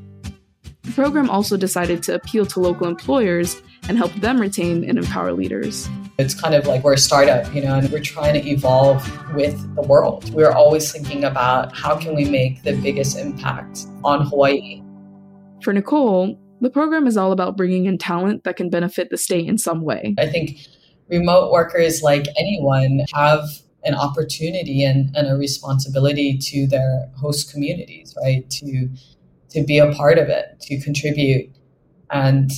The 0.85 0.93
program 0.93 1.31
also 1.31 1.57
decided 1.57 2.03
to 2.05 2.15
appeal 2.15 2.45
to 2.45 2.61
local 2.61 2.87
employers 2.87 3.63
and 3.89 3.97
help 3.97 4.13
them 4.17 4.39
retain 4.39 4.85
and 4.85 4.99
empower 4.99 5.33
leaders. 5.33 5.89
It's 6.19 6.39
kind 6.39 6.55
of 6.55 6.67
like 6.67 6.85
we're 6.85 6.93
a 6.93 6.99
startup, 6.99 7.53
you 7.55 7.63
know, 7.63 7.75
and 7.75 7.91
we're 7.91 8.01
trying 8.01 8.35
to 8.35 8.47
evolve 8.47 9.03
with 9.35 9.75
the 9.77 9.83
world. 9.83 10.29
We're 10.35 10.53
always 10.53 10.93
thinking 10.93 11.25
about 11.25 11.75
how 11.75 11.99
can 11.99 12.15
we 12.15 12.27
make 12.27 12.65
the 12.65 12.75
biggest 12.77 13.19
impact 13.19 13.87
on 14.05 14.27
Hawaii. 14.27 14.83
For 15.63 15.73
Nicole, 15.73 16.39
the 16.61 16.69
program 16.69 17.07
is 17.07 17.17
all 17.17 17.33
about 17.33 17.57
bringing 17.57 17.87
in 17.87 17.97
talent 17.97 18.45
that 18.45 18.57
can 18.57 18.69
benefit 18.69 19.09
the 19.09 19.17
state 19.17 19.49
in 19.49 19.57
some 19.57 19.83
way. 19.83 20.15
I 20.19 20.27
think 20.27 20.59
remote 21.09 21.51
workers, 21.51 22.03
like 22.03 22.27
anyone, 22.37 23.01
have 23.15 23.49
an 23.85 23.95
opportunity 23.95 24.85
and, 24.85 25.17
and 25.17 25.29
a 25.29 25.37
responsibility 25.37 26.37
to 26.39 26.67
their 26.67 27.09
host 27.17 27.51
communities, 27.51 28.15
right? 28.23 28.49
To 28.51 28.91
to 29.55 29.65
be 29.65 29.79
a 29.79 29.93
part 29.93 30.19
of 30.19 30.29
it, 30.29 30.61
to 30.63 30.81
contribute. 30.81 31.51
And 32.11 32.51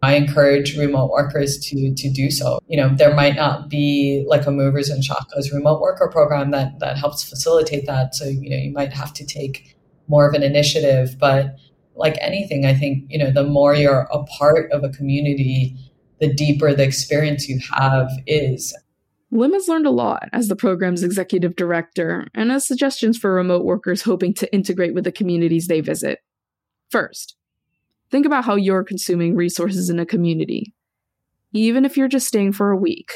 I 0.00 0.14
encourage 0.14 0.78
remote 0.78 1.10
workers 1.10 1.58
to 1.66 1.92
to 1.94 2.10
do 2.10 2.30
so. 2.30 2.60
You 2.68 2.76
know, 2.76 2.94
there 2.94 3.14
might 3.14 3.34
not 3.34 3.68
be 3.68 4.24
like 4.28 4.46
a 4.46 4.50
movers 4.50 4.88
and 4.88 5.02
Shakas 5.02 5.52
remote 5.52 5.80
worker 5.80 6.08
program 6.08 6.52
that 6.52 6.78
that 6.78 6.96
helps 6.96 7.28
facilitate 7.28 7.86
that. 7.86 8.14
So, 8.14 8.24
you 8.24 8.48
know, 8.48 8.56
you 8.56 8.72
might 8.72 8.92
have 8.92 9.12
to 9.14 9.26
take 9.26 9.76
more 10.06 10.28
of 10.28 10.34
an 10.34 10.42
initiative, 10.42 11.16
but 11.18 11.56
like 11.96 12.16
anything, 12.20 12.64
I 12.64 12.74
think, 12.74 13.04
you 13.08 13.18
know, 13.18 13.32
the 13.32 13.44
more 13.44 13.74
you're 13.74 14.08
a 14.12 14.22
part 14.24 14.70
of 14.70 14.84
a 14.84 14.88
community, 14.88 15.76
the 16.20 16.32
deeper 16.32 16.72
the 16.72 16.84
experience 16.84 17.48
you 17.48 17.58
have 17.72 18.08
is. 18.26 18.76
Has 19.30 19.68
learned 19.68 19.86
a 19.86 19.90
lot 19.90 20.28
as 20.32 20.48
the 20.48 20.56
program's 20.56 21.02
executive 21.02 21.56
director 21.56 22.26
and 22.34 22.50
has 22.50 22.66
suggestions 22.66 23.18
for 23.18 23.34
remote 23.34 23.64
workers 23.64 24.02
hoping 24.02 24.34
to 24.34 24.52
integrate 24.54 24.94
with 24.94 25.04
the 25.04 25.12
communities 25.12 25.66
they 25.66 25.80
visit. 25.80 26.20
First, 26.90 27.36
think 28.10 28.24
about 28.24 28.44
how 28.44 28.56
you're 28.56 28.84
consuming 28.84 29.36
resources 29.36 29.90
in 29.90 29.98
a 29.98 30.06
community. 30.06 30.74
Even 31.52 31.84
if 31.84 31.96
you're 31.96 32.08
just 32.08 32.28
staying 32.28 32.52
for 32.52 32.70
a 32.70 32.76
week, 32.76 33.12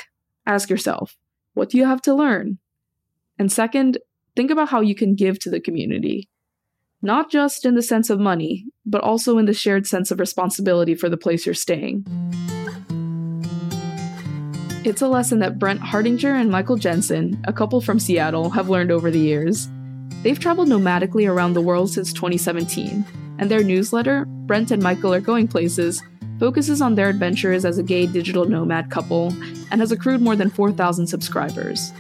ask 0.47 0.69
yourself, 0.69 1.17
what 1.55 1.71
do 1.71 1.79
you 1.79 1.85
have 1.87 2.03
to 2.03 2.15
learn? 2.15 2.59
And 3.39 3.51
second, 3.51 3.99
think 4.37 4.51
about 4.51 4.69
how 4.69 4.81
you 4.81 4.95
can 4.95 5.15
give 5.15 5.39
to 5.41 5.51
the 5.51 5.61
community 5.61 6.29
not 7.03 7.31
just 7.31 7.67
in 7.67 7.75
the 7.75 7.83
sense 7.83 8.11
of 8.11 8.21
money, 8.21 8.65
but 8.87 9.03
also 9.03 9.37
in 9.39 9.47
the 9.47 9.53
shared 9.53 9.87
sense 9.87 10.11
of 10.11 10.21
responsibility 10.21 10.95
for 10.95 11.09
the 11.09 11.17
place 11.17 11.45
you're 11.45 11.55
staying. 11.55 12.07
It's 14.85 15.01
a 15.01 15.07
lesson 15.07 15.39
that 15.39 15.61
Brent 15.61 15.79
Hartinger 15.79 16.35
and 16.35 16.51
Michael 16.51 16.75
Jensen, 16.75 17.41
a 17.45 17.53
couple 17.53 17.81
from 17.81 18.01
Seattle, 18.01 18.51
have 18.51 18.69
learned 18.69 18.91
over 18.91 19.13
the 19.13 19.19
years. 19.21 19.69
They've 20.25 20.39
traveled 20.39 20.71
nomadically 20.71 21.31
around 21.31 21.53
the 21.53 21.61
world 21.61 21.91
since 21.91 22.13
2017, 22.13 23.05
and 23.39 23.49
their 23.49 23.63
newsletter, 23.63 24.25
Brent 24.25 24.73
and 24.73 24.83
Michael 24.83 25.15
Are 25.15 25.21
Going 25.21 25.47
Places, 25.47 26.03
focuses 26.41 26.83
on 26.83 26.97
their 26.97 27.09
adventures 27.09 27.65
as 27.65 27.79
a 27.79 27.83
gay 27.85 28.07
digital 28.07 28.45
nomad 28.45 28.91
couple 28.91 29.29
and 29.71 29.81
has 29.81 29.93
accrued 29.93 30.21
more 30.21 30.35
than 30.35 30.51
4,000 30.51 31.07
subscribers. 31.07 31.93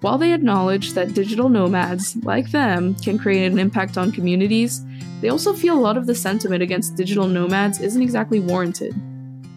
While 0.00 0.18
they 0.18 0.34
acknowledge 0.34 0.94
that 0.94 1.14
digital 1.14 1.48
nomads, 1.48 2.16
like 2.24 2.50
them, 2.50 2.96
can 2.96 3.18
create 3.18 3.52
an 3.52 3.60
impact 3.60 3.96
on 3.96 4.10
communities, 4.10 4.84
they 5.20 5.28
also 5.28 5.52
feel 5.52 5.78
a 5.78 5.80
lot 5.80 5.96
of 5.96 6.06
the 6.06 6.14
sentiment 6.16 6.60
against 6.60 6.96
digital 6.96 7.28
nomads 7.28 7.80
isn't 7.80 8.02
exactly 8.02 8.40
warranted. 8.40 9.00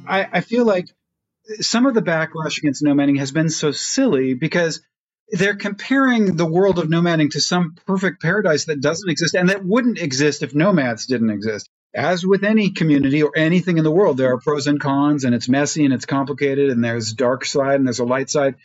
I, 0.06 0.28
I 0.32 0.42
feel 0.42 0.66
like 0.66 0.90
some 1.60 1.86
of 1.86 1.94
the 1.94 2.02
backlash 2.02 2.58
against 2.58 2.84
nomading 2.84 3.20
has 3.20 3.32
been 3.32 3.50
so 3.50 3.72
silly 3.72 4.34
because 4.34 4.82
they're 5.30 5.56
comparing 5.56 6.36
the 6.36 6.46
world 6.46 6.80
of 6.80 6.88
nomading 6.88 7.32
to 7.32 7.42
some 7.42 7.76
perfect 7.86 8.22
paradise 8.22 8.66
that 8.66 8.82
doesn't 8.82 9.10
exist 9.10 9.36
and 9.36 9.50
that 9.50 9.66
wouldn't 9.66 10.00
exist 10.00 10.44
if 10.44 10.56
nomads 10.56 11.06
didn't 11.06 11.30
exist. 11.30 11.70
As 11.94 12.26
with 12.26 12.44
any 12.44 12.72
community 12.72 13.24
or 13.24 13.32
anything 13.36 13.78
in 13.78 13.84
the 13.84 13.92
world, 13.92 14.18
there 14.18 14.32
are 14.34 14.40
pros 14.40 14.68
and 14.68 14.80
cons, 14.80 15.24
and 15.24 15.34
it's 15.34 15.50
messy 15.50 15.86
and 15.86 15.94
it's 15.94 16.06
complicated, 16.06 16.70
and 16.70 16.84
there's 16.84 17.14
dark 17.14 17.46
side 17.46 17.76
and 17.76 17.88
there's 17.88 18.00
a 18.00 18.06
light 18.06 18.30
side. 18.30 18.56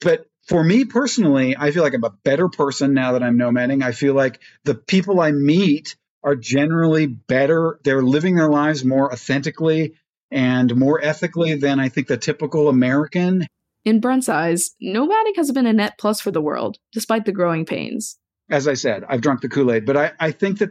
But 0.00 0.26
for 0.48 0.64
me 0.64 0.84
personally, 0.84 1.56
I 1.56 1.70
feel 1.70 1.82
like 1.82 1.94
I'm 1.94 2.04
a 2.04 2.10
better 2.24 2.48
person 2.48 2.94
now 2.94 3.12
that 3.12 3.22
I'm 3.22 3.38
nomading. 3.38 3.82
I 3.82 3.92
feel 3.92 4.14
like 4.14 4.40
the 4.64 4.74
people 4.74 5.20
I 5.20 5.30
meet 5.30 5.94
are 6.22 6.36
generally 6.36 7.06
better. 7.06 7.78
They're 7.84 8.02
living 8.02 8.34
their 8.34 8.50
lives 8.50 8.84
more 8.84 9.12
authentically 9.12 9.94
and 10.30 10.74
more 10.76 11.02
ethically 11.02 11.54
than 11.56 11.80
I 11.80 11.88
think 11.88 12.06
the 12.06 12.16
typical 12.16 12.68
American. 12.68 13.46
In 13.84 14.00
Brent's 14.00 14.28
eyes, 14.28 14.72
nomadic 14.80 15.36
has 15.36 15.52
been 15.52 15.66
a 15.66 15.72
net 15.72 15.98
plus 15.98 16.20
for 16.20 16.30
the 16.30 16.40
world, 16.40 16.78
despite 16.92 17.24
the 17.24 17.32
growing 17.32 17.64
pains. 17.64 18.18
As 18.50 18.68
I 18.68 18.74
said, 18.74 19.04
I've 19.08 19.20
drunk 19.20 19.40
the 19.40 19.48
Kool 19.48 19.72
Aid, 19.72 19.86
but 19.86 19.96
I, 19.96 20.12
I 20.18 20.32
think 20.32 20.58
that 20.58 20.70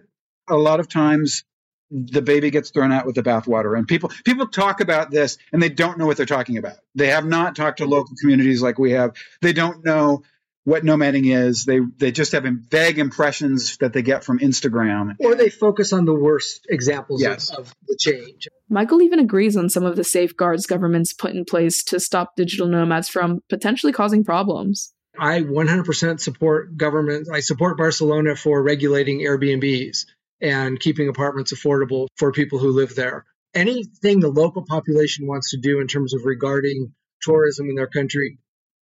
a 0.50 0.56
lot 0.56 0.80
of 0.80 0.90
times 0.90 1.44
the 1.92 2.22
baby 2.22 2.52
gets 2.52 2.70
thrown 2.70 2.92
out 2.92 3.06
with 3.06 3.16
the 3.16 3.24
bathwater 3.24 3.76
and 3.78 3.88
people 3.88 4.12
people 4.24 4.48
talk 4.48 4.80
about 4.80 5.10
this 5.10 5.38
and 5.52 5.62
they 5.62 5.70
don't 5.70 5.98
know 5.98 6.06
what 6.06 6.18
they're 6.18 6.26
talking 6.26 6.58
about 6.58 6.76
they 6.94 7.08
have 7.08 7.26
not 7.26 7.56
talked 7.56 7.80
to 7.80 7.86
local 7.86 8.16
communities 8.22 8.62
like 8.62 8.78
we 8.78 8.92
have 8.92 9.16
they 9.42 9.54
don't 9.54 9.84
know 9.84 10.22
what 10.66 10.84
nomading 10.84 11.34
is 11.34 11.66
they 11.66 11.80
they 11.98 12.12
just 12.12 12.34
have 12.34 12.46
vague 12.70 13.00
impressions 13.00 13.78
that 13.78 13.94
they 13.94 14.02
get 14.02 14.24
from 14.24 14.40
instagram 14.40 15.16
or 15.20 15.36
they 15.36 15.50
focus 15.50 15.94
on 15.94 16.06
the 16.06 16.14
worst 16.14 16.66
examples 16.70 17.22
yes. 17.22 17.50
of, 17.50 17.60
of 17.60 17.74
the 17.88 17.98
change 18.00 18.48
michael 18.70 19.02
even 19.02 19.20
agrees 19.20 19.56
on 19.56 19.70
some 19.70 19.84
of 19.84 19.96
the 19.96 20.04
safeguards 20.04 20.66
governments 20.66 21.14
put 21.14 21.32
in 21.32 21.46
place 21.46 21.84
to 21.84 22.00
stop 22.00 22.36
digital 22.36 22.68
nomads 22.68 23.10
from 23.10 23.40
potentially 23.50 23.94
causing 23.94 24.24
problems 24.24 24.94
I 25.18 25.42
100% 25.42 26.22
support 26.22 26.78
government. 26.78 27.28
I 27.34 27.42
support 27.42 27.78
Barcelona 27.78 28.38
for 28.38 28.64
regulating 28.64 29.20
Airbnbs 29.20 30.06
and 30.42 30.80
keeping 30.80 31.10
apartments 31.10 31.54
affordable 31.54 32.08
for 32.16 32.32
people 32.32 32.60
who 32.60 32.72
live 32.72 32.96
there. 32.96 33.26
Anything 33.54 34.20
the 34.20 34.30
local 34.30 34.64
population 34.66 35.28
wants 35.28 35.52
to 35.52 35.58
do 35.58 35.82
in 35.82 35.88
terms 35.88 36.14
of 36.14 36.22
regarding 36.24 36.94
tourism 37.22 37.70
in 37.70 37.76
their 37.76 37.88
country, 37.88 38.38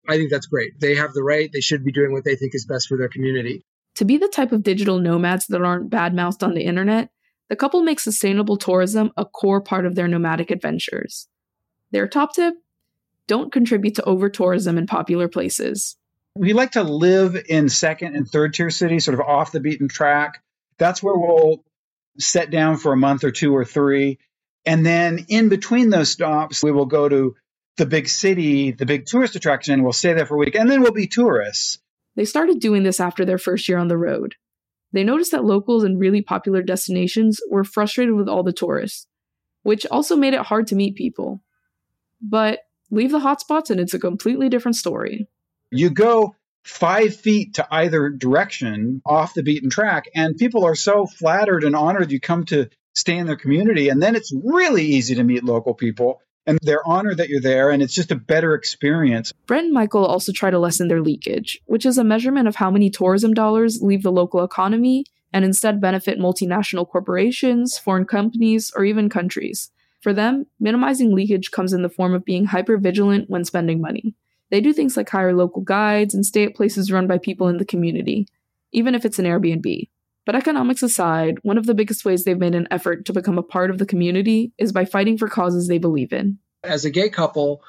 I 0.08 0.18
think 0.18 0.32
that's 0.32 0.48
great. 0.48 0.80
They 0.80 0.96
have 0.96 1.14
the 1.14 1.24
right, 1.24 1.50
they 1.52 1.62
should 1.62 1.84
be 1.84 1.92
doing 1.92 2.12
what 2.12 2.24
they 2.24 2.36
think 2.36 2.56
is 2.56 2.66
best 2.66 2.88
for 2.88 2.98
their 2.98 3.10
community. 3.10 3.64
To 3.96 4.06
be 4.06 4.18
the 4.18 4.28
type 4.28 4.52
of 4.52 4.64
digital 4.64 5.00
nomads 5.00 5.48
that 5.48 5.62
aren't 5.62 5.90
badmouthed 5.90 6.44
on 6.44 6.54
the 6.54 6.64
internet, 6.64 7.10
the 7.50 7.56
couple 7.56 7.82
makes 7.82 8.04
sustainable 8.04 8.58
tourism 8.58 9.12
a 9.18 9.26
core 9.26 9.62
part 9.62 9.86
of 9.86 9.96
their 9.96 10.08
nomadic 10.08 10.52
adventures. 10.52 11.28
Their 11.92 12.08
top 12.08 12.36
tip 12.36 12.54
don't 13.28 13.52
contribute 13.52 13.96
to 13.96 14.04
over 14.04 14.30
tourism 14.30 14.78
in 14.78 14.88
popular 14.88 15.28
places. 15.28 15.98
We 16.36 16.54
like 16.54 16.72
to 16.74 16.84
live 16.84 17.36
in 17.50 17.70
second 17.70 18.16
and 18.16 18.28
third 18.28 18.54
tier 18.54 18.70
cities, 18.70 19.06
sort 19.06 19.20
of 19.20 19.26
off 19.26 19.52
the 19.52 19.60
beaten 19.60 19.88
track, 19.88 20.44
that's 20.78 21.02
where 21.02 21.18
we'll 21.18 21.64
set 22.20 22.50
down 22.50 22.78
for 22.78 22.94
a 22.94 22.98
month 22.98 23.24
or 23.24 23.32
two 23.32 23.56
or 23.56 23.66
three. 23.66 24.20
And 24.66 24.86
then 24.86 25.26
in 25.30 25.50
between 25.50 25.90
those 25.90 26.12
stops, 26.12 26.64
we 26.64 26.72
will 26.72 26.86
go 26.86 27.08
to 27.08 27.36
the 27.78 27.86
big 27.86 28.10
city, 28.10 28.72
the 28.72 28.86
big 28.86 29.06
tourist 29.06 29.36
attraction. 29.36 29.84
We'll 29.84 29.94
stay 29.94 30.14
there 30.14 30.26
for 30.26 30.36
a 30.36 30.40
week 30.40 30.56
and 30.56 30.70
then 30.70 30.82
we'll 30.82 30.92
be 30.92 31.08
tourists. 31.08 31.80
They 32.16 32.26
started 32.26 32.60
doing 32.60 32.84
this 32.84 33.00
after 33.00 33.26
their 33.26 33.38
first 33.38 33.70
year 33.70 33.78
on 33.78 33.88
the 33.88 33.98
road. 33.98 34.36
They 34.92 35.04
noticed 35.04 35.32
that 35.32 35.46
locals 35.46 35.84
in 35.84 36.00
really 36.00 36.22
popular 36.22 36.62
destinations 36.62 37.40
were 37.50 37.64
frustrated 37.64 38.16
with 38.16 38.28
all 38.28 38.44
the 38.44 38.54
tourists, 38.54 39.06
which 39.64 39.86
also 39.86 40.16
made 40.16 40.34
it 40.34 40.42
hard 40.42 40.68
to 40.68 40.76
meet 40.76 40.96
people. 40.96 41.44
But 42.22 42.62
leave 42.90 43.12
the 43.12 43.20
hotspots 43.20 43.70
and 43.70 43.80
it's 43.80 43.94
a 43.94 44.00
completely 44.00 44.50
different 44.50 44.76
story. 44.76 45.28
You 45.72 45.90
go 45.90 46.36
five 46.64 47.16
feet 47.16 47.56
to 47.56 47.68
either 47.72 48.10
direction 48.10 49.02
off 49.06 49.34
the 49.34 49.44
beaten 49.44 49.70
track. 49.70 50.10
And 50.16 50.38
people 50.38 50.66
are 50.66 50.76
so 50.76 51.06
flattered 51.06 51.64
and 51.64 51.76
honored 51.76 52.12
you 52.12 52.20
come 52.20 52.46
to 52.46 52.70
stay 52.94 53.18
in 53.18 53.28
their 53.28 53.36
community. 53.36 53.90
And 53.90 54.02
then 54.02 54.16
it's 54.16 54.34
really 54.44 54.84
easy 54.84 55.16
to 55.16 55.24
meet 55.24 55.44
local 55.44 55.74
people 55.74 56.22
and 56.48 56.58
they're 56.62 56.88
honored 56.88 57.18
that 57.18 57.30
you're 57.30 57.42
there 57.42 57.70
and 57.70 57.84
it's 57.84 57.94
just 57.94 58.12
a 58.12 58.16
better 58.16 58.56
experience. 58.56 59.34
Brent 59.46 59.66
and 59.66 59.74
Michael 59.74 60.06
also 60.06 60.32
try 60.32 60.50
to 60.50 60.58
lessen 60.58 60.88
their 60.88 61.02
leakage, 61.02 61.60
which 61.66 61.86
is 61.86 61.98
a 61.98 62.04
measurement 62.04 62.48
of 62.48 62.56
how 62.56 62.72
many 62.72 62.90
tourism 62.90 63.34
dollars 63.34 63.82
leave 63.82 64.02
the 64.02 64.12
local 64.12 64.44
economy 64.44 65.06
and 65.34 65.44
instead 65.44 65.82
benefit 65.82 66.18
multinational 66.18 66.88
corporations, 66.88 67.78
foreign 67.78 68.06
companies, 68.06 68.72
or 68.76 68.86
even 68.86 69.10
countries. 69.10 69.70
For 70.00 70.14
them, 70.14 70.46
minimizing 70.60 71.14
leakage 71.14 71.52
comes 71.52 71.74
in 71.74 71.82
the 71.82 71.90
form 71.90 72.14
of 72.14 72.24
being 72.24 72.46
hyper 72.46 72.78
vigilant 72.78 73.30
when 73.30 73.44
spending 73.44 73.82
money. 73.82 74.16
They 74.50 74.62
do 74.62 74.72
things 74.72 74.96
like 74.96 75.10
hire 75.10 75.34
local 75.34 75.62
guides 75.62 76.14
and 76.14 76.26
stay 76.26 76.46
at 76.46 76.56
places 76.56 76.92
run 76.92 77.08
by 77.08 77.18
people 77.18 77.50
in 77.50 77.58
the 77.58 77.66
community, 77.66 78.28
even 78.72 78.96
if 78.96 79.04
it's 79.04 79.20
an 79.20 79.26
Airbnb. 79.26 79.90
But 80.28 80.36
economics 80.36 80.84
aside, 80.84 81.40
one 81.44 81.58
of 81.58 81.66
the 81.66 81.74
biggest 81.74 82.04
ways 82.04 82.26
they've 82.26 82.38
made 82.38 82.54
an 82.54 82.68
effort 82.70 83.06
to 83.06 83.14
become 83.14 83.38
a 83.38 83.44
part 83.44 83.72
of 83.72 83.78
the 83.78 83.86
community 83.86 84.52
is 84.58 84.74
by 84.74 84.84
fighting 84.84 85.18
for 85.18 85.30
causes 85.30 85.70
they 85.70 85.78
believe 85.78 86.12
in. 86.12 86.38
As 86.66 86.84
a 86.84 86.90
gay 86.90 87.08
couple, 87.08 87.64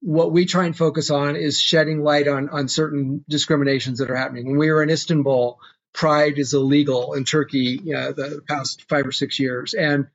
what 0.00 0.32
we 0.32 0.44
try 0.44 0.66
and 0.66 0.76
focus 0.76 1.12
on 1.12 1.36
is 1.36 1.60
shedding 1.60 2.02
light 2.02 2.26
on, 2.26 2.48
on 2.48 2.66
certain 2.66 3.24
discriminations 3.28 4.00
that 4.00 4.10
are 4.10 4.16
happening. 4.16 4.48
When 4.48 4.58
we 4.58 4.72
were 4.72 4.82
in 4.82 4.90
Istanbul, 4.90 5.60
pride 5.94 6.40
is 6.40 6.52
illegal 6.52 7.14
in 7.14 7.24
Turkey 7.24 7.78
you 7.80 7.92
know, 7.92 8.10
the 8.10 8.42
past 8.48 8.88
five 8.88 9.06
or 9.06 9.12
six 9.12 9.38
years. 9.38 9.72
And 9.72 10.08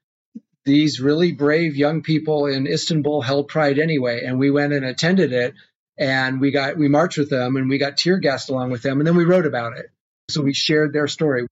these 0.65 0.99
really 0.99 1.31
brave 1.31 1.77
young 1.77 2.01
people 2.01 2.47
in 2.47 2.67
Istanbul 2.67 3.21
held 3.21 3.47
pride 3.47 3.79
anyway. 3.79 4.25
And 4.25 4.37
we 4.37 4.51
went 4.51 4.73
and 4.73 4.83
attended 4.83 5.31
it 5.31 5.53
and 5.97 6.41
we 6.41 6.51
got 6.51 6.75
we 6.75 6.89
marched 6.89 7.17
with 7.17 7.29
them 7.29 7.55
and 7.55 7.69
we 7.69 7.77
got 7.77 7.95
tear 7.95 8.17
gassed 8.17 8.49
along 8.49 8.69
with 8.69 8.81
them 8.81 8.99
and 8.99 9.07
then 9.07 9.15
we 9.15 9.23
wrote 9.23 9.45
about 9.45 9.77
it 9.77 9.85
so 10.29 10.41
we 10.41 10.53
shared 10.53 10.91
their 10.91 11.07
story 11.07 11.47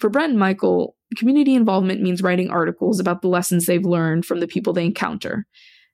for 0.00 0.10
brent 0.10 0.30
and 0.30 0.38
michael 0.38 0.96
community 1.16 1.54
involvement 1.54 2.00
means 2.00 2.22
writing 2.22 2.50
articles 2.50 3.00
about 3.00 3.22
the 3.22 3.28
lessons 3.28 3.66
they've 3.66 3.84
learned 3.84 4.24
from 4.24 4.40
the 4.40 4.48
people 4.48 4.72
they 4.72 4.84
encounter 4.84 5.46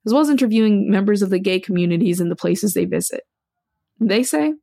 as 0.06 0.12
well 0.12 0.22
as 0.22 0.30
interviewing 0.30 0.90
members 0.90 1.22
of 1.22 1.30
the 1.30 1.38
gay 1.38 1.58
communities 1.58 2.20
in 2.20 2.28
the 2.28 2.36
places 2.36 2.74
they 2.74 2.84
visit 2.84 3.26
they 4.00 4.22
say 4.22 4.54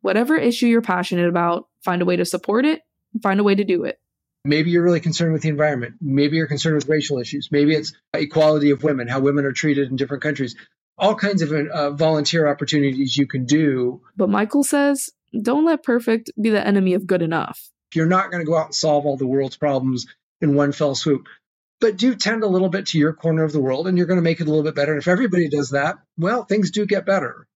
whatever 0.00 0.36
issue 0.36 0.66
you're 0.66 0.82
passionate 0.82 1.28
about 1.28 1.68
find 1.82 2.02
a 2.02 2.04
way 2.04 2.16
to 2.16 2.24
support 2.24 2.64
it 2.64 2.82
find 3.22 3.40
a 3.40 3.44
way 3.44 3.54
to 3.54 3.64
do 3.64 3.84
it 3.84 4.00
Maybe 4.44 4.70
you're 4.70 4.82
really 4.82 5.00
concerned 5.00 5.32
with 5.32 5.42
the 5.42 5.48
environment. 5.48 5.96
Maybe 6.00 6.36
you're 6.36 6.46
concerned 6.46 6.76
with 6.76 6.88
racial 6.88 7.18
issues. 7.18 7.50
Maybe 7.50 7.74
it's 7.74 7.92
equality 8.14 8.70
of 8.70 8.82
women, 8.82 9.08
how 9.08 9.20
women 9.20 9.44
are 9.44 9.52
treated 9.52 9.90
in 9.90 9.96
different 9.96 10.22
countries. 10.22 10.56
All 10.96 11.14
kinds 11.14 11.42
of 11.42 11.52
uh, 11.52 11.90
volunteer 11.90 12.48
opportunities 12.48 13.16
you 13.16 13.26
can 13.26 13.44
do. 13.44 14.00
But 14.16 14.30
Michael 14.30 14.64
says, 14.64 15.10
don't 15.42 15.64
let 15.64 15.82
perfect 15.82 16.30
be 16.40 16.50
the 16.50 16.66
enemy 16.66 16.94
of 16.94 17.06
good 17.06 17.22
enough. 17.22 17.70
You're 17.94 18.06
not 18.06 18.30
going 18.30 18.44
to 18.44 18.50
go 18.50 18.56
out 18.56 18.66
and 18.66 18.74
solve 18.74 19.06
all 19.06 19.16
the 19.16 19.26
world's 19.26 19.56
problems 19.56 20.06
in 20.40 20.54
one 20.54 20.72
fell 20.72 20.94
swoop. 20.94 21.26
But 21.80 21.96
do 21.96 22.14
tend 22.14 22.42
a 22.42 22.48
little 22.48 22.68
bit 22.68 22.86
to 22.88 22.98
your 22.98 23.12
corner 23.12 23.44
of 23.44 23.52
the 23.52 23.60
world 23.60 23.86
and 23.86 23.96
you're 23.96 24.06
going 24.06 24.18
to 24.18 24.22
make 24.22 24.40
it 24.40 24.46
a 24.46 24.50
little 24.50 24.64
bit 24.64 24.74
better. 24.74 24.92
And 24.92 25.00
if 25.00 25.08
everybody 25.08 25.48
does 25.48 25.70
that, 25.70 25.96
well, 26.18 26.44
things 26.44 26.70
do 26.70 26.84
get 26.86 27.06
better. 27.06 27.46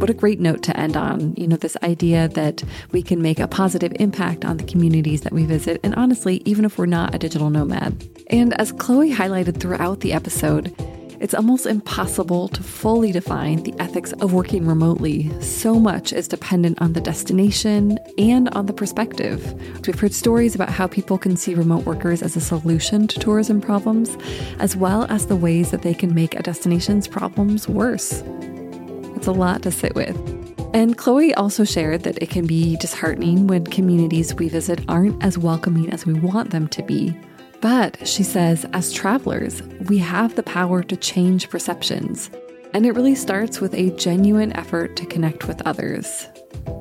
What 0.00 0.10
a 0.10 0.14
great 0.14 0.38
note 0.38 0.62
to 0.62 0.76
end 0.76 0.96
on. 0.96 1.34
You 1.36 1.48
know, 1.48 1.56
this 1.56 1.76
idea 1.82 2.28
that 2.28 2.62
we 2.92 3.02
can 3.02 3.20
make 3.20 3.40
a 3.40 3.48
positive 3.48 3.92
impact 3.98 4.44
on 4.44 4.56
the 4.56 4.64
communities 4.64 5.22
that 5.22 5.32
we 5.32 5.44
visit, 5.44 5.80
and 5.82 5.96
honestly, 5.96 6.42
even 6.44 6.64
if 6.64 6.78
we're 6.78 6.86
not 6.86 7.12
a 7.12 7.18
digital 7.18 7.50
nomad. 7.50 8.08
And 8.28 8.54
as 8.60 8.70
Chloe 8.70 9.12
highlighted 9.12 9.58
throughout 9.58 10.00
the 10.00 10.12
episode, 10.12 10.72
it's 11.20 11.34
almost 11.34 11.66
impossible 11.66 12.48
to 12.48 12.62
fully 12.62 13.12
define 13.12 13.62
the 13.62 13.74
ethics 13.78 14.12
of 14.12 14.32
working 14.32 14.66
remotely. 14.66 15.30
So 15.40 15.78
much 15.78 16.12
is 16.12 16.28
dependent 16.28 16.80
on 16.80 16.92
the 16.92 17.00
destination 17.00 17.98
and 18.18 18.48
on 18.50 18.66
the 18.66 18.72
perspective. 18.72 19.54
We've 19.86 19.98
heard 19.98 20.12
stories 20.12 20.54
about 20.54 20.68
how 20.68 20.86
people 20.86 21.18
can 21.18 21.36
see 21.36 21.54
remote 21.54 21.86
workers 21.86 22.22
as 22.22 22.36
a 22.36 22.40
solution 22.40 23.06
to 23.08 23.18
tourism 23.18 23.60
problems, 23.60 24.16
as 24.58 24.76
well 24.76 25.04
as 25.08 25.26
the 25.26 25.36
ways 25.36 25.70
that 25.70 25.82
they 25.82 25.94
can 25.94 26.14
make 26.14 26.34
a 26.34 26.42
destination's 26.42 27.08
problems 27.08 27.68
worse. 27.68 28.22
It's 29.16 29.26
a 29.26 29.32
lot 29.32 29.62
to 29.62 29.70
sit 29.70 29.94
with. 29.94 30.16
And 30.74 30.98
Chloe 30.98 31.32
also 31.34 31.64
shared 31.64 32.02
that 32.02 32.20
it 32.22 32.28
can 32.28 32.46
be 32.46 32.76
disheartening 32.76 33.46
when 33.46 33.64
communities 33.64 34.34
we 34.34 34.48
visit 34.48 34.80
aren't 34.88 35.24
as 35.24 35.38
welcoming 35.38 35.90
as 35.90 36.04
we 36.04 36.12
want 36.12 36.50
them 36.50 36.68
to 36.68 36.82
be. 36.82 37.18
But 37.60 38.06
she 38.06 38.22
says, 38.22 38.66
as 38.72 38.92
travelers, 38.92 39.62
we 39.88 39.98
have 39.98 40.34
the 40.34 40.42
power 40.42 40.82
to 40.82 40.96
change 40.96 41.48
perceptions. 41.48 42.30
And 42.74 42.84
it 42.84 42.92
really 42.92 43.14
starts 43.14 43.60
with 43.60 43.74
a 43.74 43.90
genuine 43.96 44.52
effort 44.52 44.96
to 44.96 45.06
connect 45.06 45.48
with 45.48 45.62
others. 45.66 46.28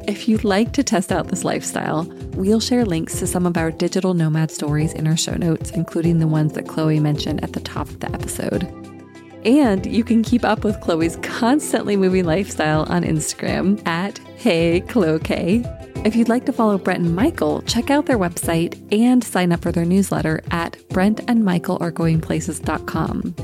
If 0.08 0.28
you'd 0.28 0.44
like 0.44 0.74
to 0.74 0.84
test 0.84 1.12
out 1.12 1.30
this 1.30 1.44
lifestyle, 1.44 2.04
we'll 2.34 2.60
share 2.60 2.86
links 2.86 3.20
to 3.20 3.28
some 3.28 3.46
of 3.46 3.58
our 3.58 3.72
digital 3.72 4.14
nomad 4.14 4.52
stories 4.52 4.94
in 4.94 5.08
our 5.08 5.18
show 5.18 5.36
notes, 5.36 5.72
including 5.72 6.20
the 6.20 6.28
ones 6.28 6.54
that 6.54 6.68
Chloe 6.68 7.00
mentioned 7.00 7.44
at 7.44 7.54
the 7.54 7.60
top 7.60 7.88
of 7.88 8.00
the 8.02 8.12
episode. 8.14 8.64
And 9.46 9.86
you 9.86 10.04
can 10.04 10.24
keep 10.24 10.44
up 10.44 10.64
with 10.64 10.82
Chloe's 10.82 11.18
constantly 11.18 11.96
moving 11.96 12.26
lifestyle 12.26 12.84
on 12.84 13.04
Instagram 13.04 13.86
at 13.88 14.18
Hey 14.38 14.82
if 16.06 16.16
you'd 16.16 16.30
like 16.30 16.46
to 16.46 16.54
follow 16.54 16.78
Brent 16.78 17.04
and 17.04 17.16
Michael, 17.16 17.64
check 17.64 17.90
out 17.90 18.06
their 18.06 18.20
website 18.20 18.80
and 18.94 19.24
sign 19.24 19.52
up 19.52 19.64
for 19.64 19.72
their 19.72 19.86
newsletter 19.86 20.44
at 20.52 20.74
brentandmichaelaregoingplaces.com. 20.90 23.36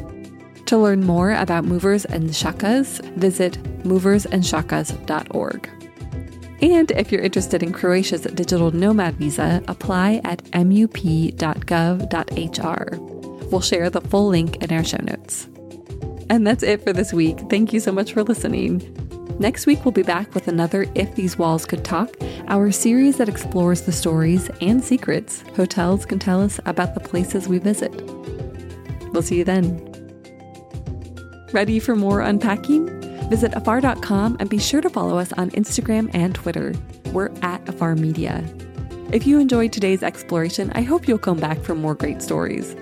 To 0.67 0.77
learn 0.77 1.03
more 1.03 1.31
about 1.31 1.65
movers 1.65 2.05
and 2.05 2.29
shakas, 2.29 3.03
visit 3.15 3.57
moversandshakas.org. 3.83 5.69
And 6.61 6.91
if 6.91 7.11
you're 7.11 7.21
interested 7.21 7.63
in 7.63 7.73
Croatia's 7.73 8.21
digital 8.21 8.69
nomad 8.71 9.15
visa, 9.15 9.63
apply 9.67 10.21
at 10.23 10.43
mup.gov.hr. 10.51 11.37
We'll 13.49 13.61
share 13.61 13.89
the 13.89 14.01
full 14.01 14.27
link 14.27 14.63
in 14.63 14.71
our 14.71 14.83
show 14.83 15.01
notes. 15.01 15.47
And 16.29 16.45
that's 16.47 16.63
it 16.63 16.83
for 16.83 16.93
this 16.93 17.11
week. 17.11 17.39
Thank 17.49 17.73
you 17.73 17.79
so 17.79 17.91
much 17.91 18.13
for 18.13 18.23
listening. 18.23 19.10
Next 19.39 19.65
week, 19.65 19.83
we'll 19.83 19.91
be 19.91 20.03
back 20.03 20.33
with 20.33 20.47
another 20.47 20.85
If 20.95 21.15
These 21.15 21.37
Walls 21.37 21.65
Could 21.65 21.83
Talk, 21.83 22.15
our 22.47 22.71
series 22.71 23.17
that 23.17 23.29
explores 23.29 23.81
the 23.81 23.91
stories 23.91 24.49
and 24.61 24.83
secrets 24.83 25.43
hotels 25.55 26.05
can 26.05 26.19
tell 26.19 26.41
us 26.41 26.59
about 26.65 26.93
the 26.93 26.99
places 26.99 27.47
we 27.47 27.57
visit. 27.57 27.91
We'll 29.11 29.23
see 29.23 29.37
you 29.37 29.43
then. 29.43 29.87
Ready 31.51 31.79
for 31.79 31.95
more 31.95 32.21
unpacking? 32.21 32.87
Visit 33.29 33.53
afar.com 33.55 34.37
and 34.39 34.49
be 34.49 34.59
sure 34.59 34.81
to 34.81 34.89
follow 34.89 35.17
us 35.17 35.33
on 35.33 35.51
Instagram 35.51 36.09
and 36.13 36.35
Twitter. 36.35 36.73
We're 37.07 37.31
at 37.41 37.67
Afar 37.67 37.95
Media. 37.95 38.43
If 39.11 39.27
you 39.27 39.39
enjoyed 39.39 39.73
today's 39.73 40.03
exploration, 40.03 40.71
I 40.73 40.81
hope 40.81 41.07
you'll 41.07 41.17
come 41.17 41.39
back 41.39 41.59
for 41.61 41.75
more 41.75 41.95
great 41.95 42.21
stories. 42.21 42.75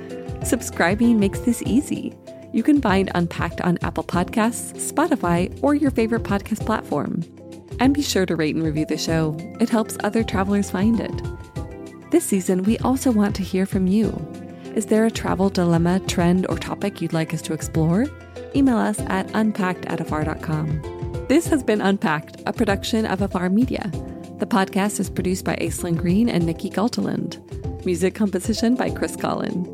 Subscribing 0.43 1.19
makes 1.19 1.39
this 1.39 1.63
easy. 1.63 2.15
You 2.51 2.63
can 2.63 2.81
find 2.81 3.11
Unpacked 3.13 3.61
on 3.61 3.77
Apple 3.83 4.03
Podcasts, 4.03 4.91
Spotify, 4.91 5.57
or 5.61 5.75
your 5.75 5.91
favorite 5.91 6.23
podcast 6.23 6.65
platform. 6.65 7.23
And 7.79 7.93
be 7.93 8.01
sure 8.01 8.25
to 8.25 8.35
rate 8.35 8.55
and 8.55 8.63
review 8.63 8.85
the 8.85 8.97
show, 8.97 9.37
it 9.59 9.69
helps 9.69 9.97
other 10.03 10.23
travelers 10.23 10.71
find 10.71 10.99
it. 10.99 12.11
This 12.11 12.25
season, 12.25 12.63
we 12.63 12.79
also 12.79 13.11
want 13.11 13.35
to 13.35 13.43
hear 13.43 13.67
from 13.67 13.85
you. 13.85 14.09
Is 14.75 14.87
there 14.87 15.05
a 15.05 15.11
travel 15.11 15.49
dilemma, 15.49 15.99
trend, 16.01 16.47
or 16.49 16.57
topic 16.57 17.01
you'd 17.01 17.13
like 17.13 17.33
us 17.33 17.41
to 17.43 17.53
explore? 17.53 18.07
Email 18.55 18.77
us 18.77 18.99
at 19.01 19.29
unpacked 19.35 19.85
at 19.85 20.01
afar.com. 20.01 20.81
This 21.27 21.45
has 21.47 21.61
been 21.61 21.81
Unpacked, 21.81 22.41
a 22.47 22.53
production 22.53 23.05
of 23.05 23.21
Afar 23.21 23.49
Media. 23.51 23.91
The 24.39 24.47
podcast 24.47 24.99
is 24.99 25.11
produced 25.11 25.45
by 25.45 25.55
Aislyn 25.57 25.95
Greene 25.95 26.29
and 26.29 26.47
Nikki 26.47 26.69
Galteland. 26.69 27.39
Music 27.85 28.15
composition 28.15 28.73
by 28.73 28.89
Chris 28.89 29.15
Collin. 29.15 29.67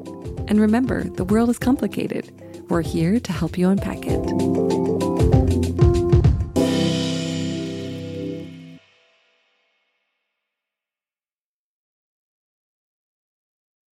And 0.50 0.60
remember, 0.60 1.06
the 1.06 1.24
world 1.24 1.50
is 1.50 1.58
complicated. 1.58 2.30
We're 2.70 2.82
here 2.82 3.20
to 3.20 3.32
help 3.32 3.58
you 3.58 3.70
unpack 3.70 4.06
it. 4.08 4.85